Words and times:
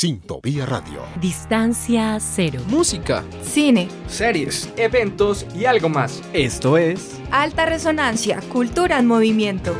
Sintopía 0.00 0.64
Radio. 0.64 1.02
Distancia 1.20 2.16
cero. 2.20 2.62
Música. 2.68 3.22
Cine. 3.42 3.86
Series, 4.08 4.72
eventos 4.78 5.44
y 5.54 5.66
algo 5.66 5.90
más. 5.90 6.22
Esto 6.32 6.78
es 6.78 7.20
Alta 7.30 7.66
Resonancia, 7.66 8.40
Cultura 8.50 8.98
en 8.98 9.06
Movimiento. 9.06 9.74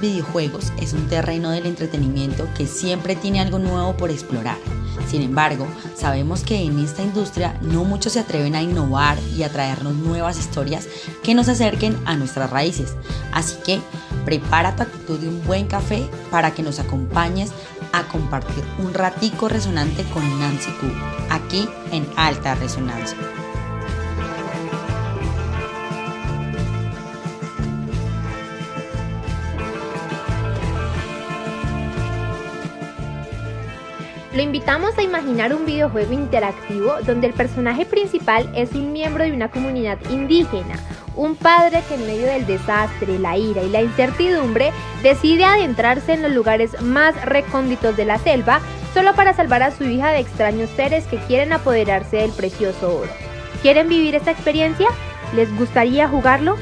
Videojuegos 0.00 0.72
es 0.80 0.92
un 0.92 1.06
terreno 1.08 1.50
del 1.50 1.66
entretenimiento 1.66 2.48
que 2.56 2.66
siempre 2.66 3.16
tiene 3.16 3.40
algo 3.40 3.58
nuevo 3.58 3.96
por 3.96 4.10
explorar. 4.10 4.56
Sin 5.08 5.22
embargo, 5.22 5.66
sabemos 5.94 6.42
que 6.42 6.56
en 6.56 6.78
esta 6.80 7.02
industria 7.02 7.58
no 7.62 7.84
muchos 7.84 8.12
se 8.12 8.20
atreven 8.20 8.54
a 8.54 8.62
innovar 8.62 9.18
y 9.34 9.42
a 9.42 9.48
traernos 9.50 9.94
nuevas 9.94 10.38
historias 10.38 10.86
que 11.22 11.34
nos 11.34 11.48
acerquen 11.48 11.96
a 12.04 12.16
nuestras 12.16 12.50
raíces. 12.50 12.94
Así 13.32 13.56
que 13.64 13.80
prepara 14.24 14.76
tu 14.76 14.82
actitud 14.82 15.18
de 15.18 15.28
un 15.28 15.42
buen 15.46 15.66
café 15.66 16.08
para 16.30 16.52
que 16.52 16.62
nos 16.62 16.78
acompañes 16.78 17.50
a 17.92 18.02
compartir 18.08 18.64
un 18.78 18.92
ratico 18.92 19.48
resonante 19.48 20.04
con 20.12 20.22
Nancy 20.38 20.70
Q, 20.72 20.86
aquí 21.30 21.68
en 21.92 22.06
Alta 22.16 22.54
Resonancia. 22.54 23.16
Lo 34.38 34.44
invitamos 34.44 34.96
a 34.96 35.02
imaginar 35.02 35.52
un 35.52 35.66
videojuego 35.66 36.12
interactivo 36.12 36.94
donde 37.04 37.26
el 37.26 37.32
personaje 37.32 37.84
principal 37.84 38.48
es 38.54 38.70
un 38.70 38.92
miembro 38.92 39.24
de 39.24 39.32
una 39.32 39.50
comunidad 39.50 39.98
indígena, 40.10 40.76
un 41.16 41.34
padre 41.34 41.82
que 41.88 41.96
en 41.96 42.06
medio 42.06 42.26
del 42.26 42.46
desastre, 42.46 43.18
la 43.18 43.36
ira 43.36 43.64
y 43.64 43.68
la 43.68 43.82
incertidumbre 43.82 44.70
decide 45.02 45.44
adentrarse 45.44 46.12
en 46.12 46.22
los 46.22 46.30
lugares 46.30 46.80
más 46.80 47.20
recónditos 47.24 47.96
de 47.96 48.04
la 48.04 48.18
selva 48.18 48.60
solo 48.94 49.12
para 49.16 49.34
salvar 49.34 49.64
a 49.64 49.72
su 49.72 49.82
hija 49.82 50.12
de 50.12 50.20
extraños 50.20 50.70
seres 50.76 51.04
que 51.06 51.18
quieren 51.18 51.52
apoderarse 51.52 52.18
del 52.18 52.30
precioso 52.30 52.96
oro. 52.96 53.10
¿Quieren 53.62 53.88
vivir 53.88 54.14
esta 54.14 54.30
experiencia? 54.30 54.86
¿Les 55.34 55.52
gustaría 55.58 56.06
jugarlo? 56.06 56.54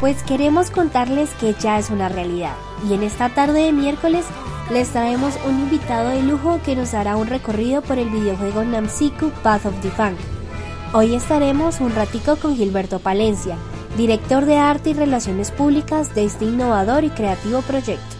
Pues 0.00 0.22
queremos 0.22 0.70
contarles 0.70 1.30
que 1.40 1.54
ya 1.54 1.78
es 1.78 1.88
una 1.88 2.10
realidad 2.10 2.56
y 2.86 2.92
en 2.92 3.04
esta 3.04 3.30
tarde 3.30 3.62
de 3.64 3.72
miércoles 3.72 4.26
les 4.72 4.88
traemos 4.90 5.34
un 5.48 5.58
invitado 5.58 6.10
de 6.10 6.22
lujo 6.22 6.60
que 6.64 6.76
nos 6.76 6.94
hará 6.94 7.16
un 7.16 7.26
recorrido 7.26 7.82
por 7.82 7.98
el 7.98 8.08
videojuego 8.08 8.62
Namsiku 8.62 9.30
Path 9.42 9.66
of 9.66 9.80
the 9.80 9.90
Funk. 9.90 10.16
Hoy 10.92 11.14
estaremos 11.14 11.80
un 11.80 11.92
ratico 11.92 12.36
con 12.36 12.54
Gilberto 12.54 13.00
Palencia, 13.00 13.56
director 13.96 14.46
de 14.46 14.58
arte 14.58 14.90
y 14.90 14.94
relaciones 14.94 15.50
públicas 15.50 16.14
de 16.14 16.24
este 16.24 16.44
innovador 16.44 17.02
y 17.02 17.10
creativo 17.10 17.62
proyecto. 17.62 18.16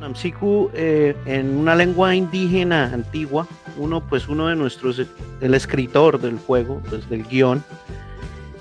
Namsiku 0.00 0.70
eh, 0.72 1.14
en 1.26 1.54
una 1.54 1.74
lengua 1.74 2.14
indígena 2.14 2.86
antigua, 2.86 3.46
uno 3.76 4.00
pues 4.00 4.26
uno 4.26 4.48
de 4.48 4.56
nuestros, 4.56 5.02
el 5.42 5.54
escritor 5.54 6.18
del 6.18 6.38
juego, 6.38 6.80
pues 6.88 7.08
del 7.10 7.24
guion, 7.24 7.62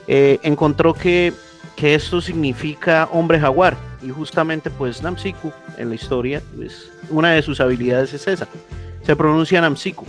eh, 0.07 0.39
encontró 0.43 0.93
que, 0.93 1.31
que 1.79 1.95
esto 1.95 2.19
significa 2.19 3.07
hombre 3.13 3.39
jaguar 3.39 3.77
y 4.01 4.09
justamente 4.09 4.69
pues 4.69 5.01
Namsiku 5.01 5.53
en 5.77 5.89
la 5.89 5.95
historia, 5.95 6.41
pues 6.55 6.91
una 7.09 7.31
de 7.31 7.41
sus 7.41 7.61
habilidades 7.61 8.13
es 8.13 8.27
esa, 8.27 8.47
se 9.05 9.15
pronuncia 9.15 9.61
Namsiku. 9.61 10.05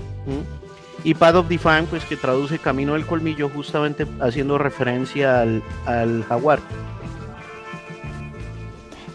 Y 1.05 1.15
Path 1.15 1.37
of 1.37 1.49
Define 1.49 1.85
pues 1.85 2.05
que 2.05 2.17
traduce 2.17 2.59
Camino 2.59 2.95
del 2.95 3.07
Colmillo 3.07 3.49
justamente 3.49 4.05
haciendo 4.21 4.59
referencia 4.59 5.41
al, 5.41 5.63
al 5.87 6.25
jaguar. 6.25 6.59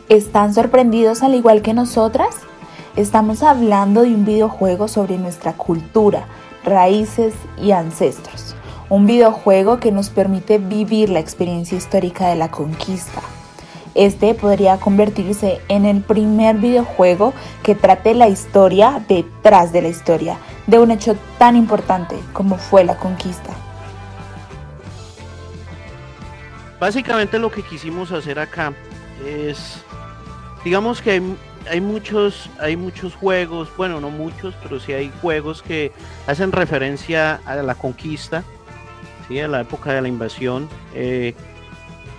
¿Están 0.08 0.54
sorprendidos 0.54 1.24
al 1.24 1.36
igual 1.36 1.62
que 1.62 1.74
nosotras? 1.74 2.38
Estamos 2.96 3.44
hablando 3.44 4.04
de 4.04 4.14
un 4.14 4.24
videojuego 4.24 4.88
sobre 4.88 5.18
nuestra 5.18 5.54
cultura, 5.54 6.26
raíces 6.64 7.34
y 7.62 7.72
ancestros. 7.72 8.45
Un 8.90 9.07
videojuego 9.07 9.79
que 9.79 9.91
nos 9.91 10.09
permite 10.09 10.59
vivir 10.59 11.09
la 11.09 11.19
experiencia 11.19 11.78
histórica 11.78 12.29
de 12.29 12.35
la 12.35 12.51
conquista. 12.51 13.22
Este 13.96 14.34
podría 14.35 14.78
convertirse 14.78 15.59
en 15.69 15.85
el 15.85 16.01
primer 16.01 16.57
videojuego 16.57 17.34
que 17.63 17.73
trate 17.73 18.13
la 18.13 18.28
historia 18.28 19.03
detrás 19.07 19.72
de 19.72 19.81
la 19.81 19.88
historia 19.88 20.38
de 20.68 20.79
un 20.79 20.91
hecho 20.91 21.16
tan 21.40 21.56
importante 21.56 22.16
como 22.34 22.57
fue 22.57 22.84
la 22.84 22.97
conquista. 22.97 23.53
Básicamente 26.79 27.40
lo 27.40 27.50
que 27.50 27.63
quisimos 27.63 28.12
hacer 28.12 28.38
acá 28.38 28.73
es 29.25 29.84
digamos 30.66 31.02
que 31.02 31.22
hay, 31.69 31.79
muchos, 31.79 32.50
hay 32.59 32.75
muchos 32.75 33.16
juegos, 33.16 33.69
bueno, 33.78 34.02
no 34.02 34.09
muchos, 34.09 34.53
pero 34.62 34.79
sí 34.79 34.91
hay 34.91 35.12
juegos 35.22 35.62
que 35.62 35.94
hacen 36.28 36.52
referencia 36.52 37.40
a 37.46 37.56
la 37.56 37.75
conquista, 37.75 38.44
¿sí? 39.28 39.40
a 39.40 39.47
la 39.47 39.62
época 39.62 39.94
de 39.94 40.02
la 40.02 40.08
invasión. 40.08 40.68
Eh, 40.94 41.34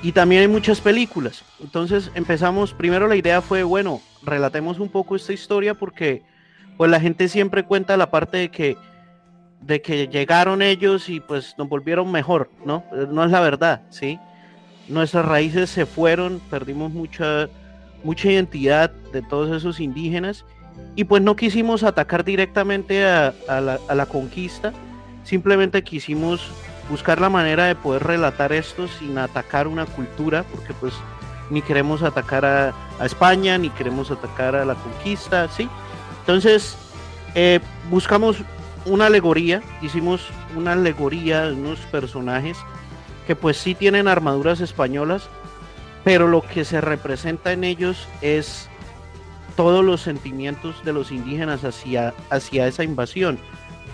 y 0.02 0.12
también 0.12 0.42
hay 0.42 0.48
muchas 0.48 0.80
películas. 0.80 1.44
Entonces 1.60 2.10
empezamos, 2.14 2.72
primero 2.72 3.06
la 3.08 3.16
idea 3.16 3.40
fue, 3.40 3.62
bueno, 3.62 4.00
relatemos 4.22 4.78
un 4.78 4.88
poco 4.88 5.16
esta 5.16 5.32
historia 5.32 5.74
porque 5.74 6.22
pues 6.76 6.90
la 6.90 7.00
gente 7.00 7.28
siempre 7.28 7.64
cuenta 7.64 7.96
la 7.96 8.10
parte 8.10 8.36
de 8.38 8.50
que 8.50 8.76
de 9.62 9.80
que 9.80 10.06
llegaron 10.06 10.60
ellos 10.62 11.08
y 11.08 11.18
pues 11.18 11.54
nos 11.58 11.68
volvieron 11.68 12.12
mejor, 12.12 12.50
¿no? 12.64 12.84
No 13.10 13.24
es 13.24 13.30
la 13.30 13.40
verdad, 13.40 13.82
¿sí? 13.90 14.20
Nuestras 14.86 15.24
raíces 15.24 15.70
se 15.70 15.86
fueron, 15.86 16.40
perdimos 16.50 16.92
mucha 16.92 17.48
mucha 18.04 18.30
identidad 18.30 18.90
de 19.12 19.22
todos 19.22 19.56
esos 19.56 19.80
indígenas 19.80 20.44
y 20.94 21.04
pues 21.04 21.22
no 21.22 21.36
quisimos 21.36 21.82
atacar 21.82 22.24
directamente 22.24 23.04
a, 23.04 23.34
la, 23.48 24.06
conquista, 24.06 24.72
simplemente 25.24 25.82
quisimos 25.82 26.50
buscar 26.88 27.20
la 27.20 27.28
manera 27.28 27.66
de 27.66 27.74
poder 27.74 28.04
relatar 28.04 28.52
esto 28.52 28.88
sin 28.88 29.18
atacar 29.18 29.68
una 29.68 29.86
cultura, 29.86 30.44
porque 30.44 30.72
pues 30.74 30.94
ni 31.50 31.62
queremos 31.62 32.02
atacar 32.02 32.44
a, 32.44 32.74
España, 33.04 33.58
ni 33.58 33.68
queremos 33.70 34.10
atacar 34.10 34.56
a 34.56 34.64
la 34.64 34.74
conquista, 34.74 35.48
¿sí? 35.48 35.68
Entonces, 36.20 36.76
eh, 37.34 37.60
buscamos 37.90 38.38
una 38.86 39.06
alegoría, 39.06 39.62
hicimos 39.82 40.28
una 40.56 40.72
alegoría 40.72 41.46
de 41.46 41.52
unos 41.52 41.78
personajes 41.80 42.56
que 43.26 43.36
pues 43.36 43.58
sí 43.58 43.74
tienen 43.74 44.08
armaduras 44.08 44.60
españolas, 44.60 45.28
pero 46.04 46.28
lo 46.28 46.40
que 46.40 46.64
se 46.64 46.80
representa 46.80 47.52
en 47.52 47.64
ellos 47.64 48.08
es 48.22 48.68
todos 49.56 49.84
los 49.84 50.00
sentimientos 50.00 50.84
de 50.84 50.92
los 50.92 51.10
indígenas 51.10 51.64
hacia, 51.64 52.14
hacia 52.30 52.66
esa 52.66 52.84
invasión, 52.84 53.38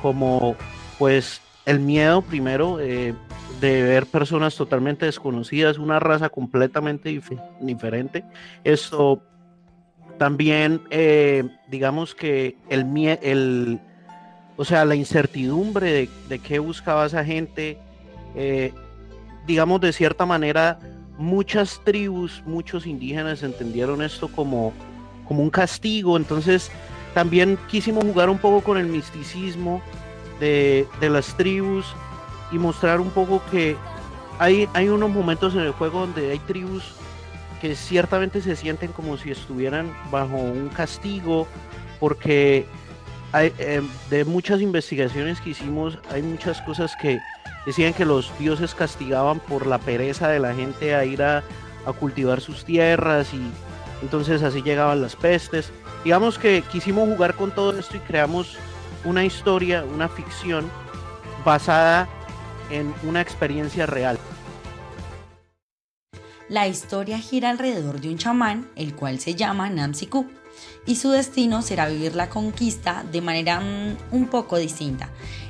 como 0.02 0.56
pues 0.98 1.40
el 1.66 1.80
miedo 1.80 2.22
primero 2.22 2.80
eh, 2.80 3.14
de 3.60 3.82
ver 3.82 4.06
personas 4.06 4.56
totalmente 4.56 5.06
desconocidas, 5.06 5.78
una 5.78 6.00
raza 6.00 6.28
completamente 6.28 7.20
diferente. 7.60 8.24
Esto 8.64 9.22
también, 10.18 10.82
eh, 10.90 11.44
digamos 11.68 12.14
que 12.14 12.56
el, 12.68 12.86
el, 13.22 13.80
o 14.56 14.64
sea, 14.64 14.84
la 14.84 14.94
incertidumbre 14.94 16.08
de, 16.28 16.38
qué 16.40 16.58
buscaba 16.58 17.06
esa 17.06 17.24
gente, 17.24 17.78
eh, 18.34 18.72
digamos 19.46 19.80
de 19.80 19.92
cierta 19.92 20.26
manera 20.26 20.78
muchas 21.18 21.80
tribus, 21.84 22.42
muchos 22.46 22.86
indígenas 22.86 23.42
entendieron 23.42 24.02
esto 24.02 24.28
como, 24.28 24.72
como 25.28 25.42
un 25.42 25.50
castigo, 25.50 26.16
entonces 26.16 26.70
también 27.14 27.58
quisimos 27.68 28.04
jugar 28.04 28.30
un 28.30 28.38
poco 28.38 28.62
con 28.62 28.78
el 28.78 28.86
misticismo 28.86 29.82
de, 30.42 31.08
las 31.08 31.36
tribus 31.36 31.86
y 32.50 32.58
mostrar 32.58 33.00
un 33.00 33.10
poco 33.10 33.40
que 33.50 33.76
hay, 34.38 34.68
hay 34.74 34.88
unos 34.88 35.10
momentos 35.10 35.54
en 35.54 35.60
el 35.60 35.72
juego 35.72 36.00
donde 36.00 36.32
hay 36.32 36.38
tribus 36.40 36.94
que 37.60 37.76
ciertamente 37.76 38.42
se 38.42 38.56
sienten 38.56 38.90
como 38.90 39.16
si 39.16 39.30
estuvieran 39.30 39.96
bajo 40.10 40.36
un 40.36 40.68
castigo, 40.68 41.46
porque 42.00 42.66
hay, 43.30 43.52
eh, 43.58 43.82
de 44.10 44.24
muchas 44.24 44.60
investigaciones 44.60 45.40
que 45.40 45.50
hicimos 45.50 45.98
hay 46.10 46.22
muchas 46.22 46.60
cosas 46.62 46.96
que 47.00 47.20
decían 47.64 47.94
que 47.94 48.04
los 48.04 48.36
dioses 48.38 48.74
castigaban 48.74 49.38
por 49.38 49.66
la 49.66 49.78
pereza 49.78 50.28
de 50.28 50.40
la 50.40 50.54
gente 50.54 50.96
a 50.96 51.04
ir 51.04 51.22
a, 51.22 51.44
cultivar 51.98 52.40
sus 52.40 52.64
tierras 52.64 53.34
y 53.34 53.42
entonces 54.02 54.42
así 54.42 54.62
llegaban 54.62 55.02
las 55.02 55.16
pestes. 55.16 55.72
Digamos 56.04 56.38
que 56.38 56.62
quisimos 56.70 57.08
jugar 57.08 57.34
con 57.34 57.50
todo 57.50 57.76
esto 57.76 57.96
y 57.96 58.00
creamos 58.00 58.56
una 59.04 59.24
historia, 59.24 59.84
una 59.84 60.08
ficción 60.08 60.70
basada 61.44 62.08
en 62.70 62.94
una 63.02 63.20
experiencia 63.20 63.86
real. 63.86 64.18
La 66.48 66.68
historia 66.68 67.18
gira 67.18 67.50
alrededor 67.50 68.00
de 68.00 68.10
un 68.10 68.18
chamán, 68.18 68.68
el 68.76 68.94
cual 68.94 69.20
se 69.20 69.34
llama 69.34 69.70
Namsiku, 69.70 70.26
y 70.86 70.96
su 70.96 71.10
destino 71.10 71.62
será 71.62 71.88
vivir 71.88 72.14
la 72.14 72.28
conquista 72.28 73.04
de 73.10 73.20
manera 73.20 73.60
mm, 73.60 73.96
un 74.10 74.26
poco 74.26 74.58
distinta. 74.58 75.08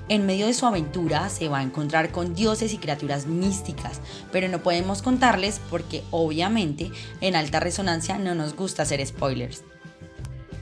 En 0.09 0.27
medio 0.27 0.47
de 0.47 0.55
su 0.55 0.67
aventura 0.67 1.29
se 1.29 1.49
va 1.49 1.59
a 1.59 1.63
encontrar 1.63 2.11
con 2.11 2.35
dioses 2.35 2.73
y 2.73 2.79
criaturas 2.79 3.27
místicas, 3.27 4.01
pero 4.31 4.49
no 4.49 4.59
podemos 4.59 5.01
contarles 5.01 5.61
porque 5.71 6.03
obviamente 6.11 6.91
en 7.21 7.35
alta 7.35 7.61
resonancia 7.61 8.19
no 8.19 8.35
nos 8.35 8.55
gusta 8.55 8.83
hacer 8.83 9.05
spoilers. 9.07 9.65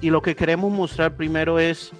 Y 0.00 0.10
lo 0.10 0.22
que 0.22 0.36
queremos 0.36 0.72
mostrar 0.72 1.16
primero 1.16 1.58
es 1.58 1.92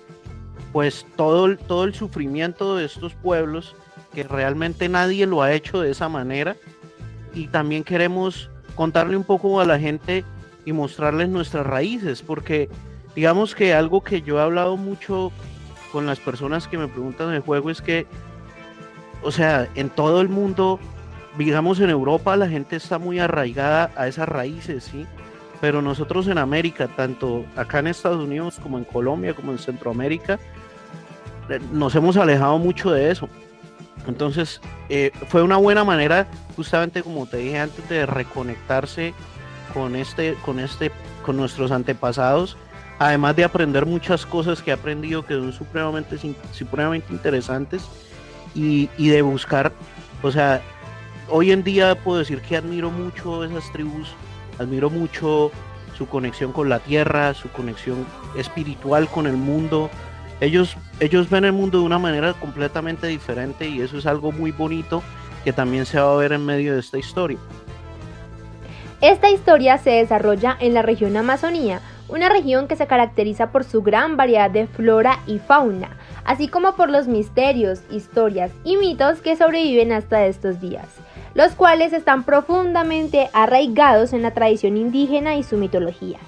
pues 0.72 1.06
todo, 1.16 1.56
todo 1.56 1.84
el 1.84 1.94
sufrimiento 1.94 2.76
de 2.76 2.84
estos 2.84 3.14
pueblos, 3.14 3.74
que 4.12 4.22
realmente 4.22 4.88
nadie 4.88 5.26
lo 5.26 5.42
ha 5.42 5.52
hecho 5.52 5.80
de 5.80 5.90
esa 5.90 6.08
manera. 6.08 6.56
Y 7.34 7.48
también 7.48 7.84
queremos 7.84 8.50
contarle 8.74 9.16
un 9.16 9.24
poco 9.24 9.60
a 9.60 9.64
la 9.64 9.78
gente 9.78 10.24
y 10.64 10.72
mostrarles 10.72 11.28
nuestras 11.28 11.66
raíces, 11.66 12.22
porque 12.22 12.68
digamos 13.14 13.54
que 13.54 13.74
algo 13.74 14.02
que 14.02 14.22
yo 14.22 14.38
he 14.38 14.42
hablado 14.42 14.76
mucho 14.76 15.32
con 15.92 16.06
las 16.06 16.20
personas 16.20 16.68
que 16.68 16.78
me 16.78 16.88
preguntan 16.88 17.32
del 17.32 17.40
juego 17.40 17.70
es 17.70 17.82
que, 17.82 18.06
o 19.22 19.30
sea, 19.30 19.68
en 19.74 19.90
todo 19.90 20.20
el 20.20 20.28
mundo, 20.28 20.78
digamos 21.36 21.80
en 21.80 21.90
Europa, 21.90 22.36
la 22.36 22.48
gente 22.48 22.76
está 22.76 22.98
muy 22.98 23.18
arraigada 23.18 23.90
a 23.96 24.06
esas 24.06 24.28
raíces, 24.28 24.84
¿sí? 24.84 25.06
Pero 25.60 25.82
nosotros 25.82 26.26
en 26.28 26.38
América, 26.38 26.88
tanto 26.88 27.44
acá 27.56 27.80
en 27.80 27.88
Estados 27.88 28.22
Unidos 28.22 28.58
como 28.62 28.78
en 28.78 28.84
Colombia, 28.84 29.34
como 29.34 29.52
en 29.52 29.58
Centroamérica, 29.58 30.38
nos 31.72 31.94
hemos 31.94 32.16
alejado 32.16 32.58
mucho 32.58 32.90
de 32.90 33.10
eso. 33.10 33.28
Entonces, 34.06 34.60
eh, 34.88 35.10
fue 35.28 35.42
una 35.42 35.56
buena 35.56 35.84
manera, 35.84 36.26
justamente 36.56 37.02
como 37.02 37.26
te 37.26 37.38
dije 37.38 37.58
antes, 37.58 37.88
de 37.88 38.06
reconectarse 38.06 39.14
con 39.74 39.94
este, 39.96 40.34
con 40.44 40.58
este, 40.58 40.90
con 41.24 41.36
nuestros 41.36 41.70
antepasados 41.70 42.56
además 43.00 43.34
de 43.34 43.44
aprender 43.44 43.86
muchas 43.86 44.26
cosas 44.26 44.62
que 44.62 44.70
he 44.70 44.74
aprendido 44.74 45.24
que 45.24 45.32
son 45.32 45.52
supremamente, 45.54 46.18
supremamente 46.52 47.12
interesantes 47.12 47.82
y, 48.54 48.88
de 48.98 49.22
buscar, 49.22 49.72
o 50.22 50.30
sea, 50.30 50.60
hoy 51.30 51.50
en 51.50 51.64
día 51.64 51.94
puedo 51.94 52.18
decir 52.18 52.42
que 52.42 52.58
admiro 52.58 52.90
mucho 52.90 53.42
esas 53.42 53.72
tribus, 53.72 54.08
admiro 54.58 54.90
mucho 54.90 55.50
su 55.96 56.06
conexión 56.08 56.52
con 56.52 56.68
la 56.68 56.78
tierra, 56.78 57.32
su 57.32 57.48
conexión 57.48 58.04
espiritual 58.36 59.08
con 59.08 59.26
el 59.26 59.36
mundo. 59.36 59.88
Ellos, 60.40 60.76
ellos 61.00 61.28
ven 61.28 61.44
el 61.44 61.52
mundo 61.52 61.78
de 61.78 61.84
una 61.84 61.98
manera 61.98 62.32
completamente 62.32 63.06
diferente 63.06 63.68
y 63.68 63.82
eso 63.82 63.98
es 63.98 64.06
algo 64.06 64.32
muy 64.32 64.52
bonito 64.52 65.02
que 65.44 65.52
también 65.52 65.86
se 65.86 66.00
va 66.00 66.12
a 66.12 66.16
ver 66.16 66.32
en 66.32 66.44
medio 66.44 66.74
de 66.74 66.80
esta 66.80 66.98
historia. 66.98 67.38
Esta 69.00 69.30
historia 69.30 69.78
se 69.78 69.90
desarrolla 69.90 70.56
en 70.60 70.74
la 70.74 70.82
región 70.82 71.16
Amazonía, 71.16 71.80
una 72.08 72.28
región 72.28 72.68
que 72.68 72.76
se 72.76 72.86
caracteriza 72.86 73.50
por 73.50 73.64
su 73.64 73.82
gran 73.82 74.16
variedad 74.16 74.50
de 74.50 74.66
flora 74.66 75.20
y 75.26 75.38
fauna, 75.38 75.96
así 76.24 76.48
como 76.48 76.74
por 76.74 76.90
los 76.90 77.06
misterios, 77.06 77.80
historias 77.90 78.50
y 78.64 78.76
mitos 78.76 79.20
que 79.20 79.36
sobreviven 79.36 79.92
hasta 79.92 80.26
estos 80.26 80.60
días, 80.60 80.86
los 81.34 81.52
cuales 81.52 81.92
están 81.92 82.24
profundamente 82.24 83.30
arraigados 83.32 84.12
en 84.12 84.22
la 84.22 84.32
tradición 84.32 84.76
indígena 84.76 85.36
y 85.36 85.44
su 85.44 85.56
mitología. 85.56 86.18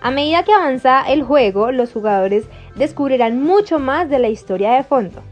A 0.00 0.10
medida 0.10 0.44
que 0.44 0.52
avanza 0.52 1.02
el 1.02 1.22
juego, 1.22 1.72
los 1.72 1.92
jugadores 1.92 2.46
descubrirán 2.78 3.42
mucho 3.42 3.78
más 3.78 4.08
de 4.08 4.18
la 4.18 4.28
historia 4.28 4.72
de 4.72 4.84
fondo. 4.84 5.22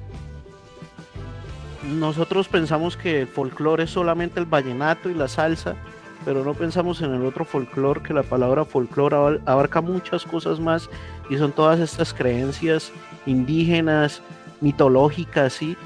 Nosotros 1.85 2.49
pensamos 2.49 2.97
que 2.97 3.23
el 3.23 3.27
folclore 3.29 3.85
es 3.85 3.91
solamente 3.91 4.41
el 4.41 4.47
vallenato 4.47 5.09
y 5.09 5.15
la 5.15 5.29
salsa, 5.29 5.77
pero 6.25 6.45
no 6.45 6.55
pensamos 6.55 7.01
en 7.01 7.15
el 7.15 7.25
otro 7.25 7.45
folclore, 7.45 8.03
que 8.03 8.13
la 8.13 8.25
palabra 8.25 8.65
folclore 8.65 9.41
abarca 9.47 9.81
muchas 9.81 10.25
cosas 10.25 10.59
más 10.59 10.91
y 11.31 11.37
son 11.37 11.53
todas 11.53 11.79
estas 11.79 12.13
creencias 12.13 12.91
indígenas, 13.25 14.21
mitológicas, 14.61 15.53
¿sí? 15.53 15.77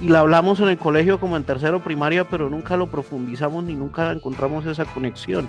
Y 0.00 0.08
la 0.08 0.20
hablamos 0.20 0.60
en 0.60 0.68
el 0.68 0.78
colegio 0.78 1.18
como 1.18 1.36
en 1.36 1.42
tercero 1.42 1.82
primaria, 1.82 2.28
pero 2.28 2.48
nunca 2.48 2.76
lo 2.76 2.86
profundizamos 2.86 3.64
ni 3.64 3.74
nunca 3.74 4.12
encontramos 4.12 4.64
esa 4.66 4.84
conexión. 4.84 5.48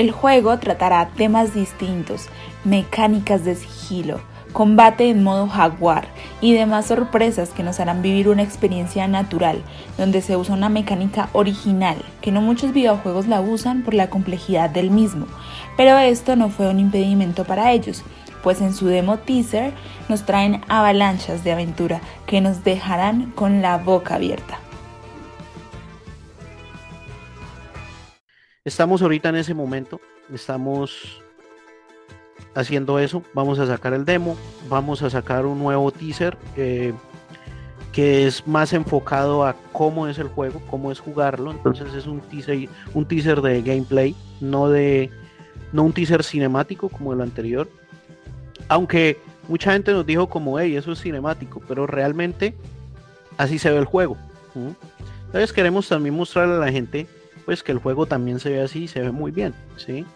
El 0.00 0.12
juego 0.12 0.58
tratará 0.58 1.10
temas 1.14 1.52
distintos, 1.52 2.28
mecánicas 2.64 3.44
de 3.44 3.54
sigilo, 3.54 4.22
combate 4.54 5.10
en 5.10 5.22
modo 5.22 5.46
jaguar 5.46 6.08
y 6.40 6.54
demás 6.54 6.86
sorpresas 6.86 7.50
que 7.50 7.62
nos 7.62 7.80
harán 7.80 8.00
vivir 8.00 8.30
una 8.30 8.42
experiencia 8.42 9.06
natural, 9.08 9.60
donde 9.98 10.22
se 10.22 10.38
usa 10.38 10.54
una 10.54 10.70
mecánica 10.70 11.28
original, 11.34 11.98
que 12.22 12.32
no 12.32 12.40
muchos 12.40 12.72
videojuegos 12.72 13.26
la 13.26 13.42
usan 13.42 13.82
por 13.82 13.92
la 13.92 14.08
complejidad 14.08 14.70
del 14.70 14.90
mismo, 14.90 15.26
pero 15.76 15.98
esto 15.98 16.34
no 16.34 16.48
fue 16.48 16.70
un 16.70 16.80
impedimento 16.80 17.44
para 17.44 17.70
ellos, 17.72 18.02
pues 18.42 18.62
en 18.62 18.72
su 18.72 18.86
demo 18.86 19.18
teaser 19.18 19.74
nos 20.08 20.24
traen 20.24 20.62
avalanchas 20.68 21.44
de 21.44 21.52
aventura 21.52 22.00
que 22.24 22.40
nos 22.40 22.64
dejarán 22.64 23.32
con 23.32 23.60
la 23.60 23.76
boca 23.76 24.14
abierta. 24.14 24.60
Estamos 28.70 29.02
ahorita 29.02 29.30
en 29.30 29.34
ese 29.34 29.52
momento, 29.52 30.00
estamos 30.32 31.20
haciendo 32.54 33.00
eso. 33.00 33.24
Vamos 33.34 33.58
a 33.58 33.66
sacar 33.66 33.94
el 33.94 34.04
demo, 34.04 34.36
vamos 34.68 35.02
a 35.02 35.10
sacar 35.10 35.44
un 35.44 35.58
nuevo 35.58 35.90
teaser 35.90 36.38
eh, 36.56 36.92
que 37.90 38.28
es 38.28 38.46
más 38.46 38.72
enfocado 38.72 39.44
a 39.44 39.56
cómo 39.72 40.06
es 40.06 40.20
el 40.20 40.28
juego, 40.28 40.62
cómo 40.70 40.92
es 40.92 41.00
jugarlo. 41.00 41.50
Entonces 41.50 41.92
es 41.94 42.06
un 42.06 42.20
teaser, 42.20 42.68
un 42.94 43.06
teaser 43.06 43.40
de 43.42 43.60
gameplay, 43.60 44.14
no 44.40 44.68
de 44.68 45.10
no 45.72 45.82
un 45.82 45.92
teaser 45.92 46.22
cinemático 46.22 46.88
como 46.90 47.12
el 47.12 47.22
anterior. 47.22 47.68
Aunque 48.68 49.18
mucha 49.48 49.72
gente 49.72 49.92
nos 49.92 50.06
dijo 50.06 50.28
como, 50.28 50.60
hey, 50.60 50.76
eso 50.76 50.92
es 50.92 51.00
cinemático, 51.00 51.60
pero 51.66 51.88
realmente 51.88 52.54
así 53.36 53.58
se 53.58 53.68
ve 53.68 53.78
el 53.78 53.84
juego. 53.84 54.16
Entonces 55.26 55.52
queremos 55.52 55.88
también 55.88 56.14
mostrarle 56.14 56.54
a 56.54 56.58
la 56.58 56.70
gente 56.70 57.08
pues 57.50 57.64
que 57.64 57.72
el 57.72 57.78
juego 57.78 58.06
también 58.06 58.38
se 58.38 58.48
ve 58.48 58.62
así, 58.62 58.86
se 58.86 59.00
ve 59.00 59.10
muy 59.10 59.32
bien, 59.32 59.52
¿sí? 59.74 60.06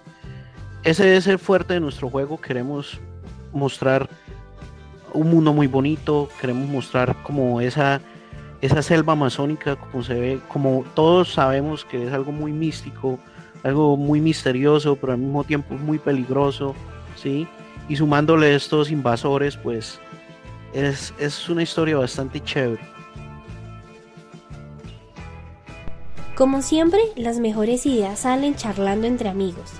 ese 0.84 1.16
es 1.16 1.26
el 1.26 1.40
fuerte 1.40 1.74
de 1.74 1.80
nuestro 1.80 2.08
juego. 2.08 2.40
Queremos 2.40 3.00
mostrar 3.52 4.08
un 5.12 5.30
mundo 5.30 5.52
muy 5.52 5.66
bonito, 5.66 6.28
queremos 6.40 6.68
mostrar 6.68 7.20
como 7.24 7.60
esa, 7.60 8.00
esa 8.60 8.82
selva 8.82 9.14
amazónica, 9.14 9.74
como 9.74 10.04
se 10.04 10.14
ve, 10.14 10.40
como 10.46 10.84
todos 10.94 11.32
sabemos 11.32 11.84
que 11.84 12.06
es 12.06 12.12
algo 12.12 12.30
muy 12.30 12.52
místico, 12.52 13.18
algo 13.64 13.96
muy 13.96 14.20
misterioso, 14.20 14.94
pero 14.94 15.14
al 15.14 15.18
mismo 15.18 15.42
tiempo 15.42 15.74
muy 15.74 15.98
peligroso, 15.98 16.76
¿sí? 17.16 17.48
Y 17.88 17.96
sumándole 17.96 18.54
estos 18.54 18.92
invasores, 18.92 19.56
pues 19.56 19.98
es, 20.72 21.12
es 21.18 21.48
una 21.48 21.64
historia 21.64 21.96
bastante 21.96 22.38
chévere. 22.38 22.93
Como 26.34 26.62
siempre, 26.62 27.00
las 27.14 27.38
mejores 27.38 27.86
ideas 27.86 28.20
salen 28.20 28.56
charlando 28.56 29.06
entre 29.06 29.28
amigos. 29.28 29.70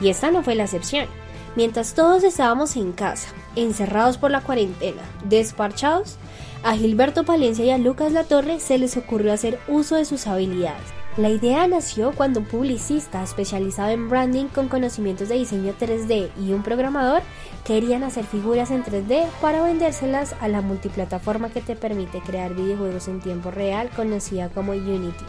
Y 0.00 0.08
esta 0.08 0.32
no 0.32 0.42
fue 0.42 0.56
la 0.56 0.64
excepción. 0.64 1.06
Mientras 1.54 1.94
todos 1.94 2.24
estábamos 2.24 2.74
en 2.74 2.90
casa, 2.90 3.28
encerrados 3.54 4.18
por 4.18 4.32
la 4.32 4.40
cuarentena, 4.40 5.02
desparchados, 5.24 6.16
a 6.64 6.74
Gilberto 6.74 7.24
Palencia 7.24 7.64
y 7.64 7.70
a 7.70 7.78
Lucas 7.78 8.12
Latorre 8.12 8.58
se 8.58 8.76
les 8.78 8.96
ocurrió 8.96 9.32
hacer 9.32 9.60
uso 9.68 9.94
de 9.94 10.04
sus 10.04 10.26
habilidades. 10.26 10.82
La 11.16 11.28
idea 11.28 11.66
nació 11.68 12.12
cuando 12.12 12.40
un 12.40 12.46
publicista 12.46 13.22
especializado 13.22 13.90
en 13.90 14.08
branding 14.08 14.46
con 14.46 14.68
conocimientos 14.68 15.28
de 15.28 15.36
diseño 15.36 15.74
3D 15.78 16.30
y 16.40 16.52
un 16.52 16.62
programador 16.62 17.22
querían 17.64 18.02
hacer 18.02 18.24
figuras 18.24 18.72
en 18.72 18.82
3D 18.82 19.26
para 19.40 19.62
vendérselas 19.62 20.34
a 20.40 20.48
la 20.48 20.60
multiplataforma 20.60 21.50
que 21.50 21.60
te 21.60 21.76
permite 21.76 22.20
crear 22.20 22.54
videojuegos 22.54 23.06
en 23.06 23.20
tiempo 23.20 23.50
real 23.50 23.90
conocida 23.90 24.48
como 24.48 24.72
Unity. 24.72 25.24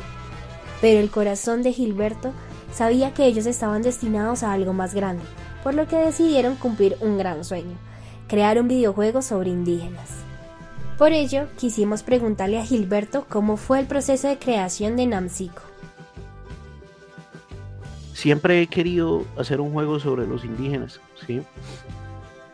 Pero 0.82 1.00
el 1.00 1.10
corazón 1.12 1.64
de 1.64 1.72
Gilberto 1.72 2.34
sabía 2.74 3.14
que 3.14 3.26
ellos 3.26 3.46
estaban 3.46 3.84
destinados 3.84 4.44
a 4.44 4.52
algo 4.52 4.74
más 4.74 4.94
grande, 4.94 5.24
por 5.64 5.76
lo 5.76 5.88
que 5.88 5.98
decidieron 5.98 6.56
cumplir 6.56 6.98
un 7.00 7.18
gran 7.18 7.46
sueño, 7.46 7.78
crear 8.28 8.60
un 8.60 8.68
videojuego 8.68 9.22
sobre 9.22 9.52
indígenas. 9.52 10.10
Por 10.98 11.14
ello, 11.14 11.48
quisimos 11.58 12.04
preguntarle 12.04 12.60
a 12.60 12.66
Gilberto 12.66 13.26
cómo 13.28 13.58
fue 13.58 13.80
el 13.80 13.88
proceso 13.88 14.28
de 14.28 14.38
creación 14.38 14.96
de 14.96 15.08
Namsico. 15.08 15.62
Siempre 18.14 18.62
he 18.62 18.68
querido 18.68 19.26
hacer 19.36 19.62
un 19.62 19.72
juego 19.72 20.00
sobre 20.00 20.28
los 20.28 20.46
indígenas, 20.46 21.02
¿sí? 21.26 21.42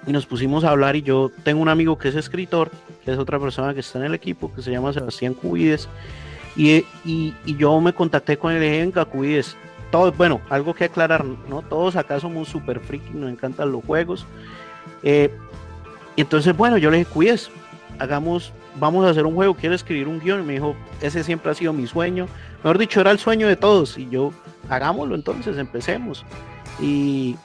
Y 0.05 0.13
nos 0.13 0.25
pusimos 0.25 0.63
a 0.63 0.69
hablar 0.69 0.95
y 0.95 1.01
yo 1.01 1.29
tengo 1.43 1.61
un 1.61 1.67
amigo 1.67 1.97
que 1.97 2.07
es 2.07 2.15
escritor, 2.15 2.71
que 3.03 3.11
es 3.11 3.17
otra 3.17 3.37
persona 3.37 3.73
que 3.73 3.81
está 3.81 3.99
en 3.99 4.05
el 4.05 4.13
equipo, 4.13 4.53
que 4.53 4.61
se 4.61 4.71
llama 4.71 4.93
Sebastián 4.93 5.33
Cubides, 5.33 5.89
y, 6.57 6.83
y, 7.05 7.55
yo 7.55 7.79
me 7.79 7.93
contacté 7.93 8.37
con 8.37 8.51
él 8.51 8.63
y 8.63 8.85
dije, 8.85 9.05
Cubides, 9.05 9.55
todos, 9.91 10.17
bueno, 10.17 10.41
algo 10.49 10.73
que 10.73 10.85
aclarar, 10.85 11.23
¿no? 11.23 11.61
Todos 11.61 11.95
acá 11.95 12.19
somos 12.19 12.49
super 12.49 12.79
friki, 12.79 13.11
nos 13.13 13.31
encantan 13.31 13.71
los 13.71 13.85
juegos. 13.85 14.25
Eh, 15.03 15.31
entonces, 16.17 16.57
bueno, 16.57 16.77
yo 16.77 16.89
le 16.89 16.97
dije, 16.97 17.09
cuides, 17.11 17.51
hagamos, 17.99 18.51
vamos 18.79 19.05
a 19.05 19.11
hacer 19.11 19.25
un 19.25 19.35
juego, 19.35 19.53
quiero 19.53 19.75
escribir 19.75 20.07
un 20.07 20.19
guion. 20.19 20.41
Y 20.41 20.43
me 20.43 20.53
dijo, 20.53 20.75
ese 21.01 21.23
siempre 21.23 21.51
ha 21.51 21.53
sido 21.53 21.73
mi 21.73 21.85
sueño. 21.85 22.27
Mejor 22.63 22.79
dicho, 22.79 23.01
era 23.01 23.11
el 23.11 23.19
sueño 23.19 23.47
de 23.47 23.55
todos. 23.55 23.97
Y 23.97 24.09
yo, 24.09 24.33
hagámoslo 24.67 25.15
entonces, 25.15 25.57
empecemos. 25.57 26.25
Y, 26.81 27.37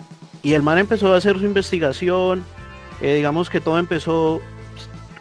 y 0.43 0.55
el 0.55 0.63
man 0.63 0.79
empezó 0.79 1.13
a 1.13 1.19
hacer 1.19 1.39
su 1.39 1.45
investigación, 1.45 2.45
eh, 3.03 3.15
digamos 3.15 3.51
que 3.51 3.61
todo 3.61 3.79
empezó 3.79 4.41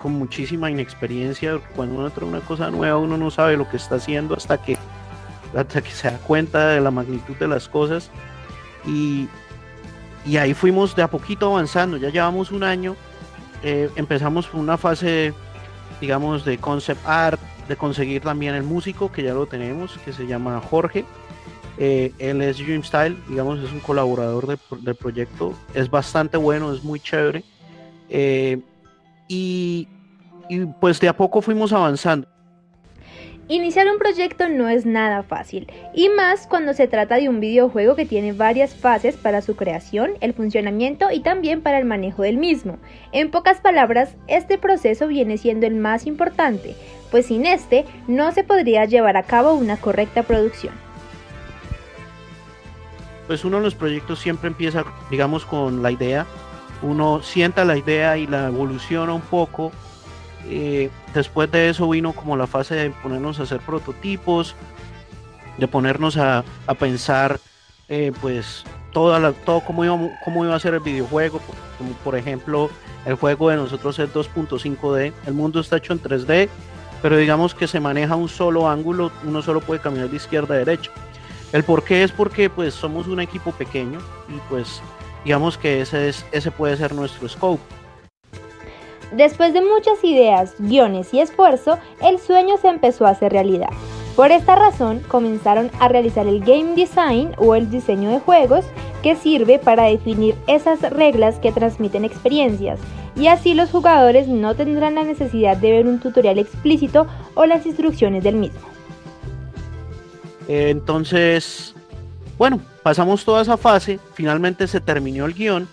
con 0.01 0.13
muchísima 0.13 0.71
inexperiencia, 0.71 1.59
cuando 1.75 1.95
uno 1.95 2.07
entra 2.07 2.25
una 2.25 2.41
cosa 2.41 2.71
nueva 2.71 2.97
uno 2.97 3.17
no 3.17 3.29
sabe 3.29 3.55
lo 3.55 3.69
que 3.69 3.77
está 3.77 3.95
haciendo 3.95 4.35
hasta 4.35 4.61
que, 4.61 4.77
hasta 5.55 5.81
que 5.81 5.91
se 5.91 6.09
da 6.09 6.17
cuenta 6.17 6.69
de 6.69 6.81
la 6.81 6.91
magnitud 6.91 7.35
de 7.35 7.47
las 7.47 7.69
cosas. 7.69 8.09
Y, 8.85 9.27
y 10.25 10.37
ahí 10.37 10.53
fuimos 10.53 10.95
de 10.95 11.03
a 11.03 11.07
poquito 11.07 11.51
avanzando, 11.51 11.97
ya 11.97 12.09
llevamos 12.09 12.51
un 12.51 12.63
año, 12.63 12.95
eh, 13.63 13.89
empezamos 13.95 14.51
una 14.53 14.77
fase, 14.77 15.33
digamos, 15.99 16.45
de 16.45 16.57
concept 16.57 17.05
art, 17.05 17.39
de 17.67 17.75
conseguir 17.75 18.23
también 18.23 18.55
el 18.55 18.63
músico, 18.63 19.11
que 19.11 19.23
ya 19.23 19.33
lo 19.33 19.45
tenemos, 19.45 19.97
que 19.99 20.13
se 20.13 20.25
llama 20.25 20.59
Jorge. 20.61 21.05
Eh, 21.77 22.11
él 22.17 22.41
es 22.41 22.57
Dream 22.57 22.83
Style, 22.83 23.17
digamos, 23.29 23.59
es 23.59 23.71
un 23.71 23.79
colaborador 23.79 24.57
del 24.79 24.95
proyecto, 24.95 25.53
es 25.73 25.89
bastante 25.89 26.37
bueno, 26.37 26.73
es 26.73 26.83
muy 26.83 26.99
chévere. 26.99 27.43
Eh, 28.09 28.59
y, 29.31 29.87
pues 30.81 30.99
de 30.99 31.07
a 31.07 31.15
poco 31.15 31.41
fuimos 31.41 31.71
avanzando. 31.71 32.27
Iniciar 33.47 33.87
un 33.87 33.97
proyecto 33.97 34.47
no 34.49 34.69
es 34.69 34.85
nada 34.85 35.23
fácil, 35.23 35.67
y 35.93 36.09
más 36.09 36.47
cuando 36.47 36.73
se 36.73 36.87
trata 36.87 37.15
de 37.15 37.27
un 37.27 37.39
videojuego 37.39 37.95
que 37.95 38.05
tiene 38.05 38.31
varias 38.31 38.73
fases 38.73 39.15
para 39.17 39.41
su 39.41 39.55
creación, 39.55 40.11
el 40.21 40.33
funcionamiento 40.33 41.11
y 41.11 41.19
también 41.19 41.61
para 41.61 41.77
el 41.77 41.85
manejo 41.85 42.23
del 42.23 42.37
mismo. 42.37 42.77
En 43.11 43.31
pocas 43.31 43.59
palabras, 43.59 44.15
este 44.27 44.57
proceso 44.57 45.07
viene 45.07 45.37
siendo 45.37 45.65
el 45.65 45.75
más 45.75 46.07
importante, 46.07 46.75
pues 47.09 47.25
sin 47.25 47.45
este 47.45 47.85
no 48.07 48.31
se 48.31 48.45
podría 48.45 48.85
llevar 48.85 49.17
a 49.17 49.23
cabo 49.23 49.53
una 49.53 49.75
correcta 49.77 50.23
producción. 50.23 50.73
Pues 53.27 53.43
uno 53.43 53.57
de 53.57 53.63
los 53.63 53.75
proyectos 53.75 54.19
siempre 54.19 54.47
empieza, 54.47 54.85
digamos, 55.09 55.45
con 55.45 55.81
la 55.81 55.91
idea, 55.91 56.25
uno 56.81 57.21
sienta 57.21 57.65
la 57.65 57.77
idea 57.77 58.17
y 58.17 58.27
la 58.27 58.47
evoluciona 58.47 59.13
un 59.13 59.21
poco. 59.21 59.71
Eh, 60.47 60.89
después 61.13 61.51
de 61.51 61.69
eso 61.69 61.87
vino 61.89 62.13
como 62.13 62.35
la 62.35 62.47
fase 62.47 62.75
de 62.75 62.89
ponernos 62.89 63.39
a 63.39 63.43
hacer 63.43 63.59
prototipos, 63.59 64.55
de 65.57 65.67
ponernos 65.67 66.17
a, 66.17 66.43
pensar 66.79 67.39
eh, 67.89 68.11
pues 68.21 68.63
toda 68.91 69.19
la, 69.19 69.33
todo 69.33 69.61
cómo 69.61 69.85
iba, 69.85 69.97
cómo 70.25 70.43
iba 70.43 70.55
a 70.55 70.59
ser 70.59 70.73
el 70.73 70.79
videojuego, 70.79 71.39
por 72.03 72.15
ejemplo 72.15 72.69
el 73.05 73.15
juego 73.15 73.49
de 73.49 73.55
nosotros 73.57 73.97
es 73.99 74.13
2.5D, 74.13 75.13
el 75.25 75.33
mundo 75.33 75.59
está 75.59 75.77
hecho 75.77 75.93
en 75.93 76.01
3D, 76.01 76.49
pero 77.01 77.17
digamos 77.17 77.55
que 77.55 77.67
se 77.67 77.79
maneja 77.79 78.15
un 78.15 78.29
solo 78.29 78.69
ángulo, 78.69 79.11
uno 79.23 79.41
solo 79.41 79.59
puede 79.61 79.81
caminar 79.81 80.09
de 80.09 80.17
izquierda 80.17 80.55
a 80.55 80.59
derecha. 80.59 80.91
El 81.51 81.63
por 81.63 81.83
qué 81.83 82.03
es 82.03 82.11
porque 82.11 82.49
pues 82.49 82.73
somos 82.73 83.07
un 83.07 83.19
equipo 83.19 83.51
pequeño 83.51 83.99
y 84.29 84.39
pues 84.49 84.81
digamos 85.23 85.57
que 85.57 85.81
ese, 85.81 86.09
es, 86.09 86.25
ese 86.31 86.51
puede 86.51 86.77
ser 86.77 86.93
nuestro 86.93 87.27
scope. 87.27 87.61
Después 89.11 89.53
de 89.53 89.61
muchas 89.61 90.01
ideas, 90.03 90.55
guiones 90.57 91.13
y 91.13 91.19
esfuerzo, 91.19 91.77
el 92.01 92.17
sueño 92.19 92.57
se 92.57 92.69
empezó 92.69 93.05
a 93.05 93.09
hacer 93.09 93.33
realidad. 93.33 93.69
Por 94.15 94.31
esta 94.31 94.55
razón 94.55 95.01
comenzaron 95.07 95.69
a 95.79 95.87
realizar 95.87 96.27
el 96.27 96.39
game 96.39 96.75
design 96.75 97.31
o 97.37 97.55
el 97.55 97.69
diseño 97.69 98.09
de 98.09 98.19
juegos 98.19 98.65
que 99.03 99.15
sirve 99.15 99.59
para 99.59 99.83
definir 99.83 100.35
esas 100.47 100.81
reglas 100.81 101.39
que 101.39 101.51
transmiten 101.51 102.05
experiencias 102.05 102.79
y 103.15 103.27
así 103.27 103.53
los 103.53 103.69
jugadores 103.69 104.27
no 104.27 104.55
tendrán 104.55 104.95
la 104.95 105.03
necesidad 105.03 105.57
de 105.57 105.71
ver 105.71 105.87
un 105.87 105.99
tutorial 105.99 106.39
explícito 106.39 107.07
o 107.35 107.45
las 107.45 107.65
instrucciones 107.65 108.23
del 108.23 108.35
mismo. 108.35 108.61
Entonces, 110.47 111.75
bueno, 112.37 112.59
pasamos 112.83 113.23
toda 113.23 113.41
esa 113.41 113.57
fase, 113.57 113.99
finalmente 114.13 114.67
se 114.67 114.81
terminó 114.81 115.25
el 115.25 115.33
guion 115.33 115.67